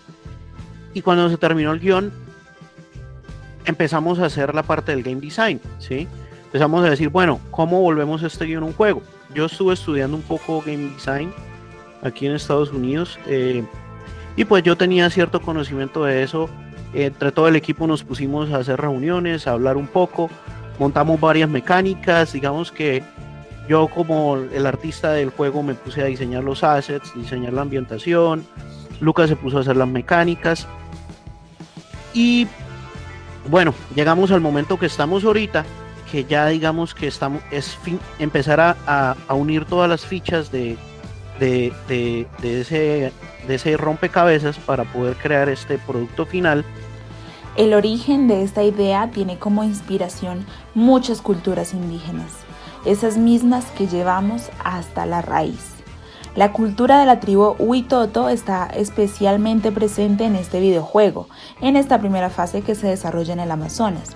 y 0.93 1.01
cuando 1.01 1.29
se 1.29 1.37
terminó 1.37 1.71
el 1.71 1.79
guion 1.79 2.11
empezamos 3.65 4.19
a 4.19 4.25
hacer 4.25 4.53
la 4.53 4.63
parte 4.63 4.91
del 4.91 5.03
game 5.03 5.21
design, 5.21 5.59
¿sí? 5.79 6.07
Empezamos 6.45 6.83
a 6.85 6.89
decir, 6.89 7.09
bueno, 7.09 7.39
¿cómo 7.51 7.81
volvemos 7.81 8.23
este 8.23 8.45
guion 8.45 8.63
a 8.63 8.67
un 8.67 8.73
juego? 8.73 9.03
Yo 9.33 9.45
estuve 9.45 9.75
estudiando 9.75 10.17
un 10.17 10.23
poco 10.23 10.61
game 10.61 10.93
design 10.95 11.31
aquí 12.01 12.25
en 12.25 12.33
Estados 12.33 12.71
Unidos 12.71 13.19
eh, 13.27 13.63
y 14.35 14.45
pues 14.45 14.63
yo 14.63 14.75
tenía 14.75 15.09
cierto 15.09 15.41
conocimiento 15.41 16.05
de 16.05 16.23
eso. 16.23 16.49
Entre 16.93 17.31
todo 17.31 17.47
el 17.47 17.55
equipo 17.55 17.85
nos 17.85 18.03
pusimos 18.03 18.51
a 18.51 18.57
hacer 18.57 18.81
reuniones, 18.81 19.45
a 19.45 19.51
hablar 19.51 19.77
un 19.77 19.85
poco, 19.85 20.29
montamos 20.79 21.19
varias 21.19 21.47
mecánicas, 21.49 22.33
digamos 22.33 22.71
que 22.71 23.03
yo 23.69 23.87
como 23.87 24.35
el 24.35 24.65
artista 24.65 25.11
del 25.11 25.29
juego 25.29 25.61
me 25.61 25.75
puse 25.75 26.01
a 26.01 26.05
diseñar 26.05 26.43
los 26.43 26.63
assets, 26.63 27.13
diseñar 27.13 27.53
la 27.53 27.61
ambientación, 27.61 28.43
Lucas 28.99 29.29
se 29.29 29.35
puso 29.35 29.59
a 29.59 29.61
hacer 29.61 29.77
las 29.77 29.87
mecánicas. 29.87 30.67
Y 32.11 32.47
bueno, 33.47 33.75
llegamos 33.95 34.31
al 34.31 34.41
momento 34.41 34.79
que 34.79 34.87
estamos 34.87 35.23
ahorita, 35.23 35.65
que 36.11 36.25
ya 36.25 36.47
digamos 36.47 36.95
que 36.95 37.05
estamos, 37.05 37.43
es 37.51 37.77
empezar 38.17 38.59
a, 38.59 39.15
unir 39.29 39.65
todas 39.65 39.87
las 39.87 40.03
fichas 40.03 40.51
de, 40.51 40.75
de, 41.39 42.25
ese, 42.41 43.13
de 43.47 43.55
ese 43.55 43.77
rompecabezas 43.77 44.57
para 44.57 44.83
poder 44.85 45.15
crear 45.17 45.47
este 45.47 45.77
producto 45.77 46.25
final. 46.25 46.65
El 47.55 47.75
origen 47.75 48.27
de 48.27 48.41
esta 48.41 48.63
idea 48.63 49.11
tiene 49.11 49.37
como 49.37 49.63
inspiración 49.63 50.43
muchas 50.73 51.21
culturas 51.21 51.73
indígenas 51.73 52.48
esas 52.85 53.17
mismas 53.17 53.65
que 53.77 53.87
llevamos 53.87 54.49
hasta 54.63 55.05
la 55.05 55.21
raíz. 55.21 55.79
La 56.35 56.53
cultura 56.53 56.99
de 56.99 57.05
la 57.05 57.19
tribu 57.19 57.55
Huitoto 57.59 58.29
está 58.29 58.67
especialmente 58.67 59.71
presente 59.71 60.25
en 60.25 60.35
este 60.35 60.59
videojuego, 60.59 61.27
en 61.59 61.75
esta 61.75 61.99
primera 61.99 62.29
fase 62.29 62.61
que 62.61 62.75
se 62.75 62.87
desarrolla 62.87 63.33
en 63.33 63.39
el 63.39 63.51
Amazonas. 63.51 64.15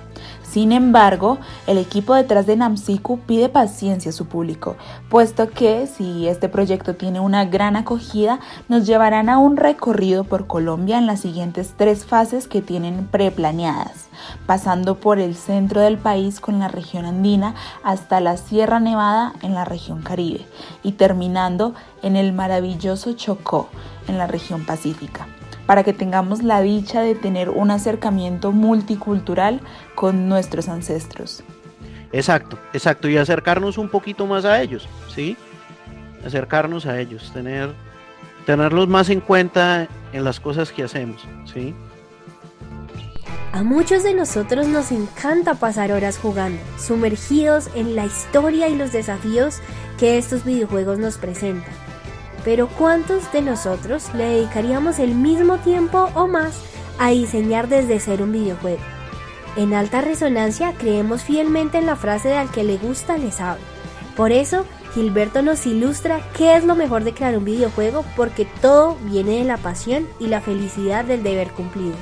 Sin 0.53 0.71
embargo, 0.71 1.39
el 1.65 1.79
equipo 1.79 2.13
detrás 2.13 2.45
de 2.45 2.55
Namsiku 2.55 3.17
pide 3.21 3.49
paciencia 3.49 4.11
a 4.11 4.13
su 4.13 4.27
público, 4.27 4.75
puesto 5.09 5.49
que 5.49 5.87
si 5.87 6.27
este 6.27 6.47
proyecto 6.47 6.93
tiene 6.93 7.19
una 7.19 7.45
gran 7.45 7.75
acogida, 7.75 8.39
nos 8.69 8.85
llevarán 8.85 9.29
a 9.29 9.39
un 9.39 9.57
recorrido 9.57 10.25
por 10.25 10.45
Colombia 10.45 10.99
en 10.99 11.07
las 11.07 11.21
siguientes 11.21 11.73
tres 11.75 12.05
fases 12.05 12.47
que 12.47 12.61
tienen 12.61 13.07
preplaneadas, 13.07 14.05
pasando 14.45 14.99
por 14.99 15.17
el 15.17 15.33
centro 15.33 15.81
del 15.81 15.97
país 15.97 16.39
con 16.39 16.59
la 16.59 16.67
región 16.67 17.05
andina 17.05 17.55
hasta 17.83 18.19
la 18.19 18.37
Sierra 18.37 18.79
Nevada 18.79 19.33
en 19.41 19.55
la 19.55 19.65
región 19.65 20.03
Caribe 20.03 20.45
y 20.83 20.91
terminando 20.91 21.73
en 22.03 22.15
el 22.15 22.31
maravilloso 22.31 23.13
Chocó 23.13 23.69
en 24.07 24.19
la 24.19 24.27
región 24.27 24.67
Pacífica 24.67 25.25
para 25.65 25.83
que 25.83 25.93
tengamos 25.93 26.43
la 26.43 26.61
dicha 26.61 27.01
de 27.01 27.15
tener 27.15 27.49
un 27.49 27.71
acercamiento 27.71 28.51
multicultural 28.51 29.61
con 29.95 30.27
nuestros 30.27 30.69
ancestros. 30.69 31.43
Exacto, 32.11 32.59
exacto, 32.73 33.09
y 33.09 33.17
acercarnos 33.17 33.77
un 33.77 33.89
poquito 33.89 34.27
más 34.27 34.45
a 34.45 34.61
ellos, 34.61 34.87
¿sí? 35.13 35.35
Acercarnos 36.25 36.85
a 36.85 36.99
ellos, 36.99 37.31
tener, 37.33 37.73
tenerlos 38.45 38.87
más 38.87 39.09
en 39.09 39.19
cuenta 39.19 39.87
en 40.11 40.23
las 40.23 40.39
cosas 40.39 40.71
que 40.71 40.83
hacemos, 40.83 41.27
¿sí? 41.51 41.73
A 43.51 43.63
muchos 43.63 44.03
de 44.03 44.13
nosotros 44.13 44.67
nos 44.67 44.91
encanta 44.91 45.53
pasar 45.53 45.91
horas 45.91 46.17
jugando, 46.17 46.59
sumergidos 46.79 47.69
en 47.75 47.95
la 47.95 48.05
historia 48.05 48.67
y 48.67 48.75
los 48.75 48.91
desafíos 48.91 49.59
que 49.99 50.17
estos 50.17 50.43
videojuegos 50.43 50.97
nos 50.97 51.17
presentan. 51.17 51.82
Pero 52.43 52.67
¿cuántos 52.67 53.31
de 53.31 53.41
nosotros 53.41 54.13
le 54.13 54.25
dedicaríamos 54.25 54.99
el 54.99 55.15
mismo 55.15 55.57
tiempo 55.57 56.09
o 56.13 56.27
más 56.27 56.61
a 56.99 57.09
diseñar 57.09 57.69
desde 57.69 57.99
ser 57.99 58.21
un 58.21 58.31
videojuego? 58.31 58.81
En 59.55 59.73
alta 59.73 60.01
resonancia 60.01 60.73
creemos 60.77 61.23
fielmente 61.23 61.77
en 61.77 61.85
la 61.85 61.95
frase 61.95 62.29
de 62.29 62.37
al 62.37 62.49
que 62.49 62.63
le 62.63 62.77
gusta 62.77 63.17
le 63.17 63.31
sabe. 63.31 63.61
Por 64.17 64.31
eso, 64.31 64.65
Gilberto 64.93 65.41
nos 65.41 65.65
ilustra 65.65 66.21
qué 66.37 66.55
es 66.55 66.63
lo 66.65 66.75
mejor 66.75 67.03
de 67.03 67.13
crear 67.13 67.37
un 67.37 67.45
videojuego 67.45 68.03
porque 68.15 68.45
todo 68.61 68.95
viene 69.05 69.37
de 69.37 69.43
la 69.43 69.57
pasión 69.57 70.07
y 70.19 70.27
la 70.27 70.41
felicidad 70.41 71.05
del 71.05 71.23
deber 71.23 71.49
cumplido. 71.51 71.95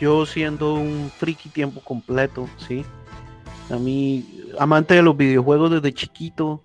Yo 0.00 0.26
siendo 0.26 0.74
un 0.74 1.10
friki 1.16 1.48
tiempo 1.50 1.80
completo, 1.80 2.48
¿sí? 2.66 2.84
A 3.70 3.76
mí, 3.76 4.42
amante 4.58 4.94
de 4.94 5.02
los 5.02 5.16
videojuegos 5.16 5.70
desde 5.70 5.92
chiquito, 5.92 6.62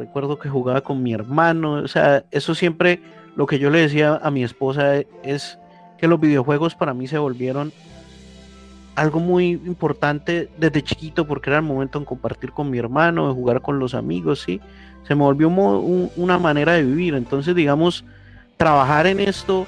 recuerdo 0.00 0.38
que 0.38 0.48
jugaba 0.48 0.80
con 0.80 1.02
mi 1.02 1.12
hermano, 1.12 1.74
o 1.74 1.88
sea, 1.88 2.24
eso 2.30 2.54
siempre 2.54 3.02
lo 3.36 3.46
que 3.46 3.58
yo 3.58 3.68
le 3.68 3.80
decía 3.80 4.18
a 4.22 4.30
mi 4.30 4.42
esposa 4.42 4.96
es 5.22 5.58
que 5.98 6.08
los 6.08 6.18
videojuegos 6.18 6.74
para 6.74 6.94
mí 6.94 7.06
se 7.06 7.18
volvieron 7.18 7.72
algo 8.96 9.20
muy 9.20 9.50
importante 9.50 10.48
desde 10.56 10.82
chiquito 10.82 11.26
porque 11.26 11.50
era 11.50 11.58
el 11.58 11.64
momento 11.64 11.98
en 11.98 12.06
compartir 12.06 12.52
con 12.52 12.70
mi 12.70 12.78
hermano, 12.78 13.28
de 13.28 13.34
jugar 13.34 13.60
con 13.60 13.78
los 13.78 13.94
amigos, 13.94 14.40
sí, 14.40 14.60
se 15.06 15.14
me 15.14 15.22
volvió 15.22 15.48
una 15.48 16.38
manera 16.38 16.72
de 16.72 16.82
vivir, 16.82 17.14
entonces 17.14 17.54
digamos, 17.54 18.04
trabajar 18.56 19.06
en 19.06 19.20
esto 19.20 19.66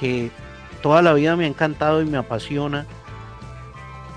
que 0.00 0.30
toda 0.82 1.02
la 1.02 1.12
vida 1.12 1.36
me 1.36 1.44
ha 1.44 1.48
encantado 1.48 2.00
y 2.00 2.06
me 2.06 2.16
apasiona, 2.16 2.86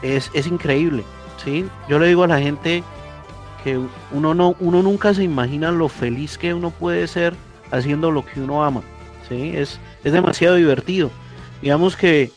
es, 0.01 0.31
es 0.33 0.47
increíble, 0.47 1.03
sí, 1.43 1.65
yo 1.89 1.99
le 1.99 2.07
digo 2.07 2.23
a 2.23 2.27
la 2.27 2.39
gente, 2.39 2.83
que 3.63 3.79
uno 4.11 4.33
no 4.33 4.55
uno 4.59 4.81
nunca 4.81 5.13
se 5.13 5.23
imagina 5.23 5.71
lo 5.71 5.87
feliz 5.89 6.37
que 6.37 6.53
uno 6.53 6.71
puede 6.71 7.07
ser 7.07 7.33
haciendo 7.71 8.11
lo 8.11 8.25
que 8.25 8.41
uno 8.41 8.63
ama 8.63 8.81
¿sí? 9.27 9.53
Es, 9.55 9.79
es 10.03 10.13
demasiado 10.13 10.55
divertido. 10.55 11.09
Digamos 11.61 11.95
que 11.95 12.31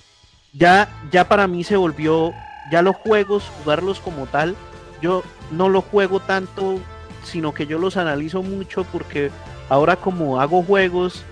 ya, 0.53 0.89
ya 1.11 1.29
para 1.29 1.47
mí 1.47 1.65
se 1.65 1.77
volvió, 1.77 2.33
ya 2.71 2.83
los 2.83 2.97
juegos, 2.97 3.51
jugarlos 3.59 4.01
como 4.01 4.27
tal, 4.27 4.55
yo 5.01 5.23
no 5.51 5.69
los 5.69 5.85
juego 5.85 6.21
tanto, 6.21 6.79
sino 7.25 7.53
que 7.53 7.67
yo 7.67 7.79
los 7.79 7.97
analizo 7.97 8.43
mucho 8.43 8.85
porque 8.85 9.31
ahora 9.69 9.97
como 9.97 10.41
hago 10.41 10.63
juegos 10.63 11.25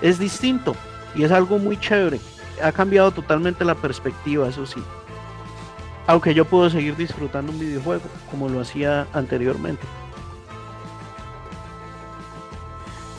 es 0.00 0.18
distinto 0.18 0.74
y 1.14 1.24
es 1.24 1.32
algo 1.32 1.58
muy 1.58 1.78
chévere. 1.78 2.20
Ha 2.62 2.72
cambiado 2.72 3.10
totalmente 3.10 3.64
la 3.64 3.74
perspectiva, 3.74 4.48
eso 4.48 4.66
sí. 4.66 4.82
Aunque 6.08 6.32
yo 6.32 6.46
puedo 6.46 6.70
seguir 6.70 6.96
disfrutando 6.96 7.52
un 7.52 7.58
videojuego 7.58 8.04
como 8.30 8.48
lo 8.48 8.62
hacía 8.62 9.06
anteriormente. 9.12 9.86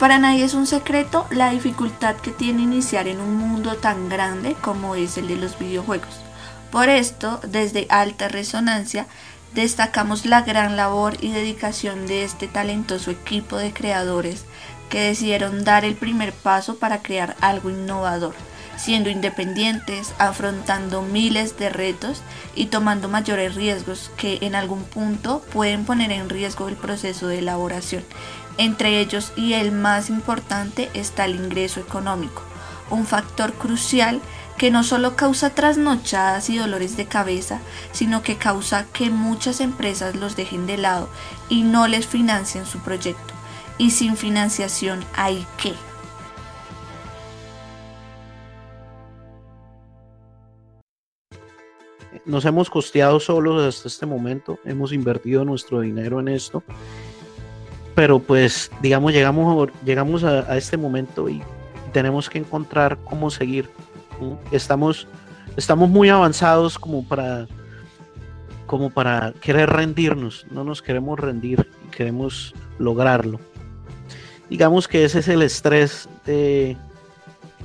Para 0.00 0.18
nadie 0.18 0.44
es 0.44 0.54
un 0.54 0.66
secreto 0.66 1.26
la 1.30 1.50
dificultad 1.50 2.16
que 2.16 2.32
tiene 2.32 2.62
iniciar 2.62 3.06
en 3.06 3.20
un 3.20 3.36
mundo 3.36 3.76
tan 3.76 4.08
grande 4.08 4.56
como 4.60 4.96
es 4.96 5.16
el 5.18 5.28
de 5.28 5.36
los 5.36 5.56
videojuegos. 5.56 6.20
Por 6.72 6.88
esto, 6.88 7.38
desde 7.46 7.86
Alta 7.90 8.26
Resonancia, 8.26 9.06
destacamos 9.54 10.26
la 10.26 10.42
gran 10.42 10.76
labor 10.76 11.14
y 11.20 11.30
dedicación 11.30 12.08
de 12.08 12.24
este 12.24 12.48
talentoso 12.48 13.12
equipo 13.12 13.56
de 13.56 13.72
creadores 13.72 14.46
que 14.88 15.02
decidieron 15.02 15.62
dar 15.62 15.84
el 15.84 15.94
primer 15.94 16.32
paso 16.32 16.78
para 16.78 17.02
crear 17.02 17.36
algo 17.40 17.70
innovador, 17.70 18.34
siendo 18.82 19.10
independientes, 19.10 20.14
afrontando 20.18 21.02
miles 21.02 21.58
de 21.58 21.68
retos 21.68 22.22
y 22.54 22.66
tomando 22.66 23.08
mayores 23.08 23.54
riesgos 23.54 24.10
que 24.16 24.38
en 24.40 24.54
algún 24.54 24.84
punto 24.84 25.42
pueden 25.52 25.84
poner 25.84 26.12
en 26.12 26.28
riesgo 26.28 26.68
el 26.68 26.76
proceso 26.76 27.28
de 27.28 27.38
elaboración 27.40 28.04
entre 28.60 29.00
ellos 29.00 29.32
y 29.36 29.54
el 29.54 29.72
más 29.72 30.10
importante 30.10 30.90
está 30.92 31.24
el 31.24 31.36
ingreso 31.36 31.80
económico, 31.80 32.42
un 32.90 33.06
factor 33.06 33.54
crucial 33.54 34.20
que 34.58 34.70
no 34.70 34.84
solo 34.84 35.16
causa 35.16 35.48
trasnochadas 35.48 36.50
y 36.50 36.58
dolores 36.58 36.98
de 36.98 37.06
cabeza, 37.06 37.60
sino 37.92 38.22
que 38.22 38.36
causa 38.36 38.84
que 38.92 39.08
muchas 39.08 39.60
empresas 39.60 40.14
los 40.14 40.36
dejen 40.36 40.66
de 40.66 40.76
lado 40.76 41.08
y 41.48 41.62
no 41.62 41.88
les 41.88 42.06
financien 42.06 42.66
su 42.66 42.80
proyecto. 42.80 43.32
Y 43.78 43.92
sin 43.92 44.18
financiación 44.18 45.02
hay 45.16 45.46
qué. 45.56 45.72
Nos 52.30 52.44
hemos 52.44 52.70
costeado 52.70 53.18
solos 53.18 53.62
hasta 53.62 53.88
este 53.88 54.06
momento, 54.06 54.58
hemos 54.64 54.92
invertido 54.92 55.44
nuestro 55.44 55.80
dinero 55.80 56.20
en 56.20 56.28
esto 56.28 56.62
pero 57.94 58.18
pues 58.18 58.70
digamos 58.80 59.12
llegamos 59.12 59.68
llegamos 59.84 60.24
a, 60.24 60.56
este 60.56 60.76
momento 60.76 61.28
y 61.28 61.42
tenemos 61.92 62.30
que 62.30 62.38
encontrar 62.38 62.96
cómo 63.04 63.30
seguir 63.30 63.68
estamos 64.52 65.06
estamos 65.56 65.90
muy 65.90 66.08
avanzados 66.08 66.78
como 66.78 67.06
para 67.06 67.46
como 68.66 68.90
para 68.90 69.34
querer 69.40 69.68
rendirnos 69.68 70.46
no 70.50 70.64
nos 70.64 70.80
queremos 70.80 71.18
rendir 71.18 71.68
queremos 71.90 72.54
lograrlo. 72.78 73.38
Digamos 74.48 74.88
que 74.88 75.04
ese 75.04 75.18
es 75.18 75.28
el 75.28 75.42
estrés 75.42 76.08
de, 76.24 76.76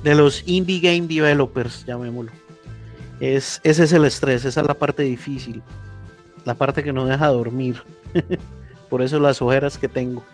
de 0.02 0.14
los 0.14 0.46
indie 0.46 0.80
game 0.80 1.06
developers 1.06 1.86
llamémoslo 1.86 2.32
es, 3.20 3.60
ese 3.64 3.84
es 3.84 3.92
el 3.92 4.04
estrés 4.04 4.44
esa 4.44 4.60
es 4.60 4.66
la 4.66 4.74
parte 4.74 5.02
difícil 5.02 5.62
la 6.44 6.54
parte 6.54 6.82
que 6.82 6.92
no 6.92 7.04
deja 7.04 7.28
dormir 7.28 7.82
por 8.88 9.02
eso 9.02 9.18
las 9.18 9.42
ojeras 9.42 9.78
que 9.78 9.88
tengo. 9.88 10.24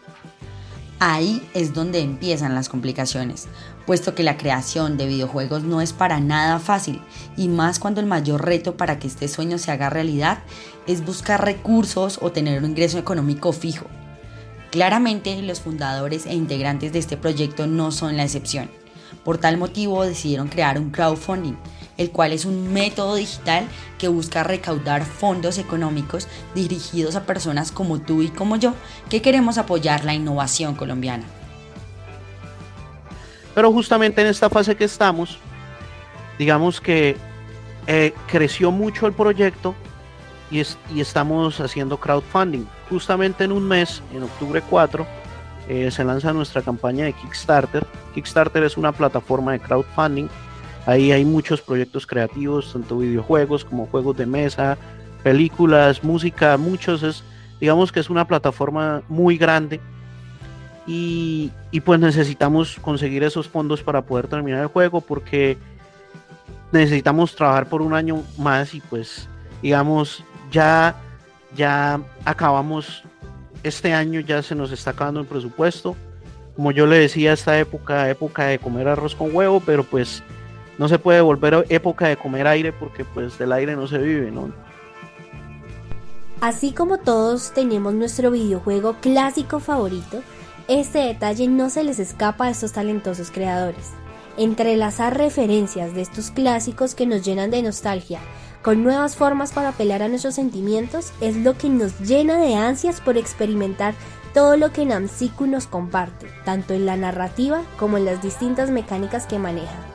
Ahí 1.04 1.48
es 1.52 1.74
donde 1.74 1.98
empiezan 1.98 2.54
las 2.54 2.68
complicaciones, 2.68 3.48
puesto 3.86 4.14
que 4.14 4.22
la 4.22 4.36
creación 4.36 4.96
de 4.96 5.06
videojuegos 5.06 5.64
no 5.64 5.80
es 5.80 5.92
para 5.92 6.20
nada 6.20 6.60
fácil, 6.60 7.00
y 7.36 7.48
más 7.48 7.80
cuando 7.80 8.00
el 8.00 8.06
mayor 8.06 8.44
reto 8.44 8.76
para 8.76 9.00
que 9.00 9.08
este 9.08 9.26
sueño 9.26 9.58
se 9.58 9.73
haga 9.73 9.90
realidad 9.90 10.38
es 10.86 11.04
buscar 11.04 11.45
recursos 11.45 12.21
o 12.23 12.30
tener 12.30 12.62
un 12.62 12.71
ingreso 12.71 12.99
económico 12.99 13.52
fijo. 13.52 13.86
Claramente 14.71 15.42
los 15.42 15.60
fundadores 15.60 16.25
e 16.26 16.34
integrantes 16.34 16.92
de 16.92 17.00
este 17.00 17.16
proyecto 17.16 17.66
no 17.66 17.90
son 17.90 18.16
la 18.16 18.23
excepción. 18.23 18.71
Por 19.25 19.38
tal 19.38 19.56
motivo 19.56 20.04
decidieron 20.04 20.47
crear 20.47 20.78
un 20.78 20.90
crowdfunding, 20.90 21.56
el 22.02 22.10
cual 22.10 22.32
es 22.32 22.45
un 22.45 22.73
método 22.73 23.15
digital 23.15 23.67
que 23.99 24.08
busca 24.08 24.43
recaudar 24.43 25.04
fondos 25.04 25.58
económicos 25.58 26.28
dirigidos 26.54 27.17
a 27.17 27.25
personas 27.25 27.73
como 27.73 28.00
tú 28.00 28.23
y 28.23 28.28
como 28.28 28.56
yo 28.56 28.75
que 29.08 29.23
queremos 29.23 29.58
apoyar 29.58 30.04
la 30.04 30.15
innovación 30.15 30.75
colombiana. 30.75 31.25
Pero 33.54 33.73
justamente 33.73 34.21
en 34.23 34.28
esta 34.28 34.50
fase 34.50 34.76
que 34.76 34.84
estamos, 34.84 35.38
digamos 36.38 36.80
que 36.80 37.17
eh, 37.86 38.15
creció 38.26 38.71
mucho 38.71 39.06
el 39.06 39.12
proyecto 39.12 39.75
y, 40.50 40.60
y, 40.95 41.00
estamos 41.00 41.60
haciendo 41.60 41.99
crowdfunding. 41.99 42.67
Justamente 42.91 43.45
en 43.45 43.52
un 43.52 43.67
mes, 43.67 44.02
en 44.12 44.23
octubre 44.23 44.62
4, 44.69 45.06
eh, 45.69 45.91
se 45.91 46.04
lanza 46.04 46.32
nuestra 46.32 46.62
campaña 46.62 47.04
de 47.04 47.12
Kickstarter. 47.12 47.86
Kickstarter 48.15 48.62
es 48.65 48.76
una 48.76 48.93
plataforma 48.93 49.52
de 49.52 49.60
crowdfunding 49.60 50.28
Ahí 50.86 51.12
hay 51.12 51.25
muchos 51.25 51.60
proyectos 51.60 52.06
creativos, 52.06 52.73
tanto 52.73 52.99
videojuegos 52.99 53.64
como 53.64 53.86
juegos 53.86 54.16
de 54.16 54.26
mesa, 54.26 54.76
películas, 55.23 56.02
música, 56.02 56.56
muchos. 56.56 57.02
Es, 57.02 57.23
digamos 57.60 57.92
que 57.92 58.00
es 58.00 58.10
una 58.10 58.26
plataforma 58.26 59.02
muy 59.08 59.38
grande 59.38 59.80
y, 60.86 61.52
pues 61.84 62.00
necesitamos 62.00 62.76
conseguir 62.80 63.23
esos 63.23 63.49
fondos 63.49 63.82
para 63.82 64.02
poder 64.02 64.26
terminar 64.26 64.62
el 64.62 64.66
juego 64.66 65.00
porque 65.00 65.56
necesitamos 66.73 67.36
trabajar 67.36 67.68
por 67.68 67.82
un 67.82 67.95
año 67.95 68.23
más 68.38 68.75
y 68.75 68.80
pues 68.80 69.28
digamos 69.60 70.25
ya 70.50 70.97
ya 71.54 72.00
acabamos 72.25 73.04
este 73.62 73.92
año 73.92 74.21
ya 74.21 74.42
se 74.42 74.54
nos 74.54 74.73
está 74.73 74.90
acabando 74.90 75.21
el 75.21 75.26
presupuesto 75.26 75.95
como 76.56 76.73
yo 76.73 76.86
le 76.86 76.99
decía 76.99 77.34
esta 77.34 77.58
época 77.58 78.08
época 78.08 78.47
de 78.47 78.58
comer 78.58 78.88
arroz 78.88 79.14
con 79.14 79.34
huevo 79.34 79.62
pero 79.64 79.84
pues 79.84 80.23
no 80.78 80.89
se 80.89 80.99
puede 80.99 81.21
volver 81.21 81.67
época 81.69 82.08
de 82.08 82.17
comer 82.17 82.47
aire 82.47 82.73
porque 82.73 83.04
pues 83.04 83.39
del 83.39 83.52
aire 83.52 83.76
no 83.76 83.87
se 83.87 83.99
vive, 83.99 84.30
¿no? 84.30 84.50
Así 86.41 86.73
como 86.73 86.99
todos 86.99 87.52
tenemos 87.52 87.95
nuestro 87.95 88.30
videojuego 88.30 88.97
clásico 89.00 89.61
favorito, 89.61 90.23
este 90.67 90.99
detalle 90.99 91.47
no 91.47 91.71
se 91.71 91.85
les 91.85 91.99
escapa 91.99 92.47
a 92.47 92.50
estos 92.50 92.73
talentosos 92.73 93.30
creadores. 93.30 93.91
Entrelazar 94.37 95.17
referencias 95.17 95.95
de 95.95 96.00
estos 96.00 96.30
clásicos 96.30 96.95
que 96.95 97.06
nos 97.06 97.25
llenan 97.25 97.50
de 97.50 97.63
nostalgia 97.63 98.19
con 98.63 98.85
nuevas 98.85 99.17
formas 99.17 99.52
para 99.52 99.71
apelar 99.71 100.02
a 100.02 100.08
nuestros 100.08 100.37
sentimientos 100.37 101.13
es 101.21 101.37
lo 101.37 101.58
que 101.58 101.69
nos 101.69 101.99
llena 102.00 102.39
de 102.39 102.54
ansias 102.54 103.00
por 103.00 103.19
experimentar 103.19 103.95
todo 104.32 104.56
lo 104.56 104.73
que 104.73 104.87
Namsiku 104.87 105.47
nos 105.47 105.67
comparte, 105.67 106.28
tanto 106.45 106.73
en 106.73 106.87
la 106.87 106.97
narrativa 106.97 107.63
como 107.78 107.99
en 107.99 108.04
las 108.04 108.23
distintas 108.23 108.71
mecánicas 108.71 109.26
que 109.26 109.39
maneja. 109.39 109.92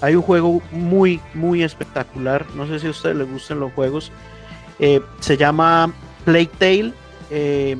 Hay 0.00 0.14
un 0.14 0.22
juego 0.22 0.62
muy, 0.72 1.20
muy 1.34 1.62
espectacular. 1.62 2.46
No 2.54 2.66
sé 2.66 2.78
si 2.78 2.86
a 2.86 2.90
ustedes 2.90 3.16
les 3.16 3.30
gustan 3.30 3.60
los 3.60 3.72
juegos. 3.72 4.10
Eh, 4.78 5.00
se 5.20 5.36
llama 5.36 5.92
Plague 6.24 6.50
Tale. 6.58 6.92
Eh, 7.30 7.76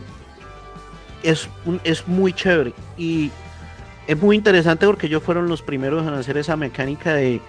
es, 1.22 1.48
es 1.84 2.06
muy 2.06 2.32
chévere. 2.32 2.74
Y 2.98 3.30
es 4.06 4.20
muy 4.20 4.36
interesante 4.36 4.86
porque 4.86 5.06
ellos 5.06 5.22
fueron 5.22 5.48
los 5.48 5.62
primeros 5.62 6.06
en 6.06 6.14
hacer 6.14 6.36
esa 6.36 6.56
mecánica 6.56 7.14
de, 7.14 7.40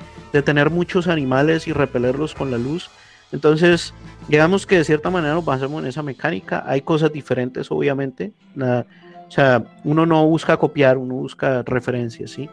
tener 0.46 0.70
muchos 0.70 1.08
animales 1.08 1.68
y 1.68 1.74
repelerlos 1.74 2.34
con 2.34 2.52
la 2.52 2.58
luz. 2.58 2.90
Entonces, 3.34 3.94
digamos 4.28 4.66
que 4.66 4.78
de 4.78 4.84
cierta 4.86 5.10
manera 5.10 5.34
nos 5.34 5.44
basamos 5.44 5.82
en 5.82 5.90
esa 5.90 6.04
mecánica. 6.04 6.64
Hay 6.66 6.82
cosas 6.82 7.12
diferentes, 7.12 7.70
obviamente. 7.72 8.32
o 8.56 9.32
sea, 9.32 9.64
uno 9.84 10.06
no 10.06 10.26
busca 10.28 10.56
copiar, 10.56 10.98
uno 10.98 11.16
busca 11.16 11.64
referencias, 11.64 12.32
¿sí? 12.32 12.50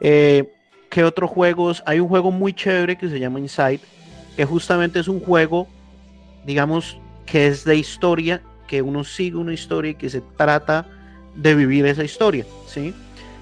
Eh, 0.00 0.50
¿Qué 0.92 1.04
otros 1.04 1.30
juegos? 1.30 1.82
Hay 1.86 2.00
un 2.00 2.08
juego 2.08 2.30
muy 2.30 2.52
chévere 2.52 2.98
que 2.98 3.08
se 3.08 3.18
llama 3.18 3.40
Inside, 3.40 3.80
que 4.36 4.44
justamente 4.44 5.00
es 5.00 5.08
un 5.08 5.20
juego, 5.20 5.66
digamos, 6.44 6.98
que 7.24 7.46
es 7.46 7.64
de 7.64 7.76
historia, 7.76 8.42
que 8.66 8.82
uno 8.82 9.02
sigue 9.02 9.36
una 9.36 9.54
historia 9.54 9.92
y 9.92 9.94
que 9.94 10.10
se 10.10 10.20
trata 10.36 10.86
de 11.34 11.54
vivir 11.54 11.86
esa 11.86 12.04
historia, 12.04 12.44
¿sí? 12.66 12.92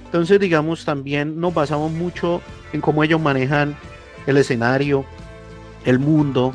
Entonces, 0.04 0.38
digamos, 0.38 0.84
también 0.84 1.40
nos 1.40 1.52
basamos 1.52 1.90
mucho 1.90 2.40
en 2.72 2.80
cómo 2.80 3.02
ellos 3.02 3.20
manejan 3.20 3.74
el 4.28 4.36
escenario, 4.36 5.04
el 5.84 5.98
mundo, 5.98 6.54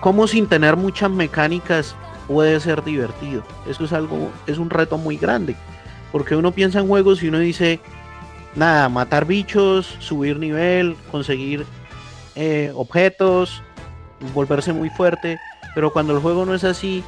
cómo 0.00 0.26
sin 0.26 0.48
tener 0.48 0.74
muchas 0.74 1.12
mecánicas 1.12 1.94
puede 2.26 2.58
ser 2.58 2.82
divertido. 2.82 3.44
Eso 3.68 3.84
es 3.84 3.92
algo, 3.92 4.32
es 4.48 4.58
un 4.58 4.70
reto 4.70 4.98
muy 4.98 5.16
grande, 5.18 5.54
porque 6.10 6.34
uno 6.34 6.50
piensa 6.50 6.80
en 6.80 6.88
juegos 6.88 7.22
y 7.22 7.28
uno 7.28 7.38
dice, 7.38 7.78
nada, 8.54 8.88
matar 8.88 9.24
bichos, 9.24 9.96
subir 9.98 10.38
nivel, 10.38 10.96
conseguir 11.10 11.66
eh, 12.34 12.72
objetos, 12.74 13.62
volverse 14.34 14.72
muy 14.72 14.90
fuerte. 14.90 15.38
Pero 15.74 15.92
cuando 15.92 16.14
el 16.14 16.20
juego 16.20 16.44
no 16.44 16.54
es 16.54 16.64
así, 16.64 17.02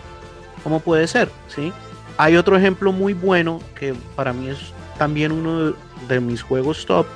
¿cómo 0.62 0.80
puede 0.80 1.06
ser? 1.06 1.30
¿Sí? 1.48 1.72
Hay 2.16 2.36
otro 2.36 2.56
ejemplo 2.56 2.92
muy 2.92 3.12
bueno 3.12 3.60
que 3.78 3.94
para 4.16 4.32
mí 4.32 4.48
es 4.48 4.72
también 4.98 5.32
uno 5.32 5.74
de, 6.08 6.20
mis 6.20 6.42
juegos 6.42 6.86
top, 6.86 7.06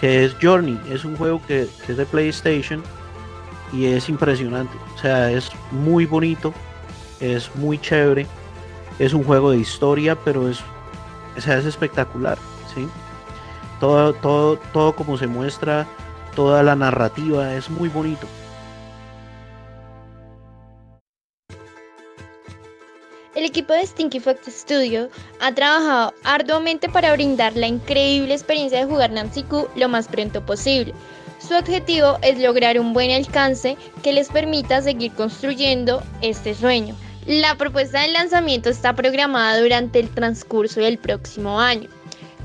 que 0.00 0.24
es 0.24 0.34
Journey. 0.40 0.80
Es 0.90 1.04
un 1.04 1.16
juego 1.16 1.42
que, 1.46 1.68
que, 1.84 1.92
es 1.92 1.98
de 1.98 2.06
PlayStation 2.06 2.82
y 3.72 3.86
es 3.86 4.08
impresionante. 4.08 4.76
O 4.94 4.98
sea, 4.98 5.30
es 5.30 5.50
muy 5.70 6.06
bonito, 6.06 6.54
es 7.20 7.54
muy 7.56 7.78
chévere. 7.78 8.26
Es 8.98 9.12
un 9.14 9.24
juego 9.24 9.50
de 9.50 9.58
historia, 9.58 10.14
pero 10.14 10.48
es, 10.48 10.60
o 11.36 11.40
sea, 11.40 11.58
es 11.58 11.66
espectacular. 11.66 12.38
¿sí? 12.74 12.86
Todo, 13.80 14.12
todo, 14.12 14.58
todo 14.74 14.94
como 14.94 15.16
se 15.16 15.26
muestra, 15.26 15.86
toda 16.36 16.62
la 16.62 16.76
narrativa 16.76 17.54
es 17.54 17.70
muy 17.70 17.88
bonito. 17.88 18.26
El 23.34 23.46
equipo 23.46 23.72
de 23.72 23.86
Stinky 23.86 24.20
Fox 24.20 24.40
Studio 24.48 25.08
ha 25.40 25.54
trabajado 25.54 26.12
arduamente 26.24 26.90
para 26.90 27.14
brindar 27.14 27.56
la 27.56 27.68
increíble 27.68 28.34
experiencia 28.34 28.80
de 28.80 28.84
jugar 28.84 29.12
Nancy 29.12 29.44
Q 29.44 29.66
lo 29.76 29.88
más 29.88 30.08
pronto 30.08 30.44
posible. 30.44 30.92
Su 31.38 31.54
objetivo 31.54 32.18
es 32.20 32.38
lograr 32.38 32.78
un 32.78 32.92
buen 32.92 33.10
alcance 33.10 33.78
que 34.02 34.12
les 34.12 34.28
permita 34.28 34.82
seguir 34.82 35.12
construyendo 35.12 36.02
este 36.20 36.54
sueño. 36.54 36.94
La 37.26 37.54
propuesta 37.54 38.02
de 38.02 38.08
lanzamiento 38.08 38.68
está 38.68 38.92
programada 38.94 39.58
durante 39.58 40.00
el 40.00 40.10
transcurso 40.10 40.80
del 40.80 40.98
próximo 40.98 41.58
año. 41.58 41.88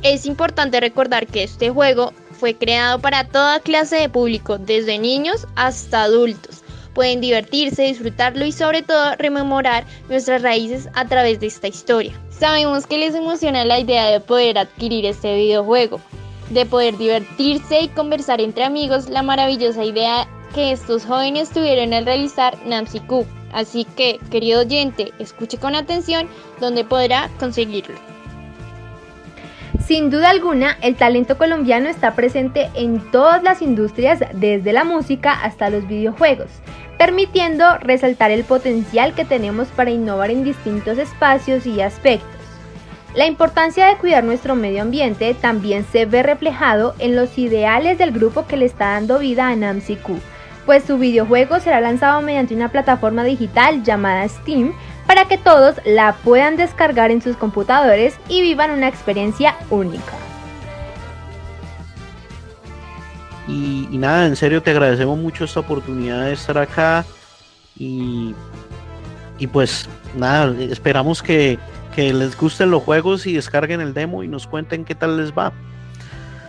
Es 0.05 0.27
importante 0.27 0.79
recordar 0.79 1.25
que 1.25 1.41
este 1.41 1.71
juego 1.71 2.13
fue 2.39 2.53
creado 2.53 2.99
para 2.99 3.23
toda 3.23 3.59
clase 3.59 3.95
de 3.95 4.07
público, 4.07 4.59
desde 4.59 4.99
niños 4.99 5.47
hasta 5.55 6.03
adultos 6.03 6.61
pueden 6.93 7.21
divertirse, 7.21 7.83
disfrutarlo 7.83 8.45
y 8.45 8.51
sobre 8.51 8.83
todo 8.83 9.15
rememorar 9.17 9.83
nuestras 10.07 10.43
raíces 10.43 10.87
a 10.93 11.05
través 11.05 11.39
de 11.39 11.47
esta 11.47 11.67
historia. 11.67 12.13
Sabemos 12.29 12.85
que 12.85 12.99
les 12.99 13.15
emociona 13.15 13.65
la 13.65 13.79
idea 13.79 14.05
de 14.05 14.19
poder 14.21 14.59
adquirir 14.59 15.05
este 15.05 15.35
videojuego, 15.35 15.99
de 16.51 16.65
poder 16.65 16.97
divertirse 16.97 17.81
y 17.81 17.89
conversar 17.89 18.39
entre 18.39 18.63
amigos, 18.63 19.09
la 19.09 19.23
maravillosa 19.23 19.83
idea 19.83 20.27
que 20.53 20.71
estos 20.71 21.03
jóvenes 21.03 21.49
tuvieron 21.49 21.93
al 21.93 22.05
realizar 22.05 22.57
Nancy 22.65 23.01
Q. 23.01 23.25
Así 23.51 23.85
que, 23.97 24.19
querido 24.31 24.61
oyente, 24.61 25.11
escuche 25.19 25.57
con 25.57 25.75
atención 25.75 26.29
donde 26.61 26.85
podrá 26.85 27.29
conseguirlo. 27.39 28.14
Sin 29.85 30.09
duda 30.09 30.31
alguna, 30.31 30.77
el 30.81 30.95
talento 30.95 31.37
colombiano 31.37 31.89
está 31.89 32.15
presente 32.15 32.69
en 32.73 32.99
todas 33.11 33.43
las 33.43 33.61
industrias, 33.61 34.19
desde 34.33 34.73
la 34.73 34.83
música 34.83 35.31
hasta 35.31 35.69
los 35.69 35.87
videojuegos 35.87 36.49
permitiendo 36.97 37.77
resaltar 37.77 38.31
el 38.31 38.43
potencial 38.43 39.13
que 39.13 39.25
tenemos 39.25 39.67
para 39.69 39.91
innovar 39.91 40.31
en 40.31 40.43
distintos 40.43 40.97
espacios 40.97 41.65
y 41.65 41.81
aspectos. 41.81 42.29
La 43.15 43.27
importancia 43.27 43.87
de 43.87 43.97
cuidar 43.97 44.23
nuestro 44.23 44.55
medio 44.55 44.81
ambiente 44.81 45.33
también 45.33 45.85
se 45.91 46.05
ve 46.05 46.21
reflejado 46.21 46.95
en 46.99 47.15
los 47.15 47.37
ideales 47.37 47.97
del 47.97 48.11
grupo 48.11 48.45
que 48.45 48.57
le 48.57 48.65
está 48.65 48.91
dando 48.91 49.19
vida 49.19 49.47
a 49.47 49.55
Namsi 49.55 49.97
pues 50.65 50.84
su 50.84 50.97
videojuego 50.97 51.60
será 51.60 51.80
lanzado 51.82 52.21
mediante 52.21 52.56
una 52.56 52.69
plataforma 52.69 53.23
digital 53.23 53.84
llamada 53.84 54.28
Steam 54.28 54.73
para 55.08 55.25
que 55.25 55.38
todos 55.38 55.75
la 55.86 56.13
puedan 56.23 56.58
descargar 56.58 57.12
en 57.12 57.21
sus 57.21 57.36
computadores 57.36 58.17
y 58.28 58.41
vivan 58.41 58.71
una 58.71 58.88
experiencia 58.88 59.56
única. 59.69 60.13
Y, 63.47 63.88
nada, 63.91 64.25
en 64.25 64.36
serio 64.36 64.63
te 64.63 64.71
agradecemos 64.71 65.17
mucho 65.19 65.45
esta 65.45 65.60
oportunidad 65.60 66.25
de 66.25 66.34
estar 66.34 66.58
acá. 66.58 67.06
Y, 67.78 68.34
y 69.38 69.47
pues 69.47 69.88
nada, 70.15 70.56
esperamos 70.60 71.21
que, 71.21 71.60
les 71.95 72.36
gusten 72.36 72.71
los 72.71 72.84
juegos 72.84 73.25
y 73.25 73.34
descarguen 73.34 73.80
el 73.80 73.93
demo 73.93 74.21
y 74.23 74.28
nos 74.28 74.47
cuenten 74.47 74.84
qué 74.84 74.95
tal 74.95 75.17
les 75.17 75.32
va. 75.32 75.54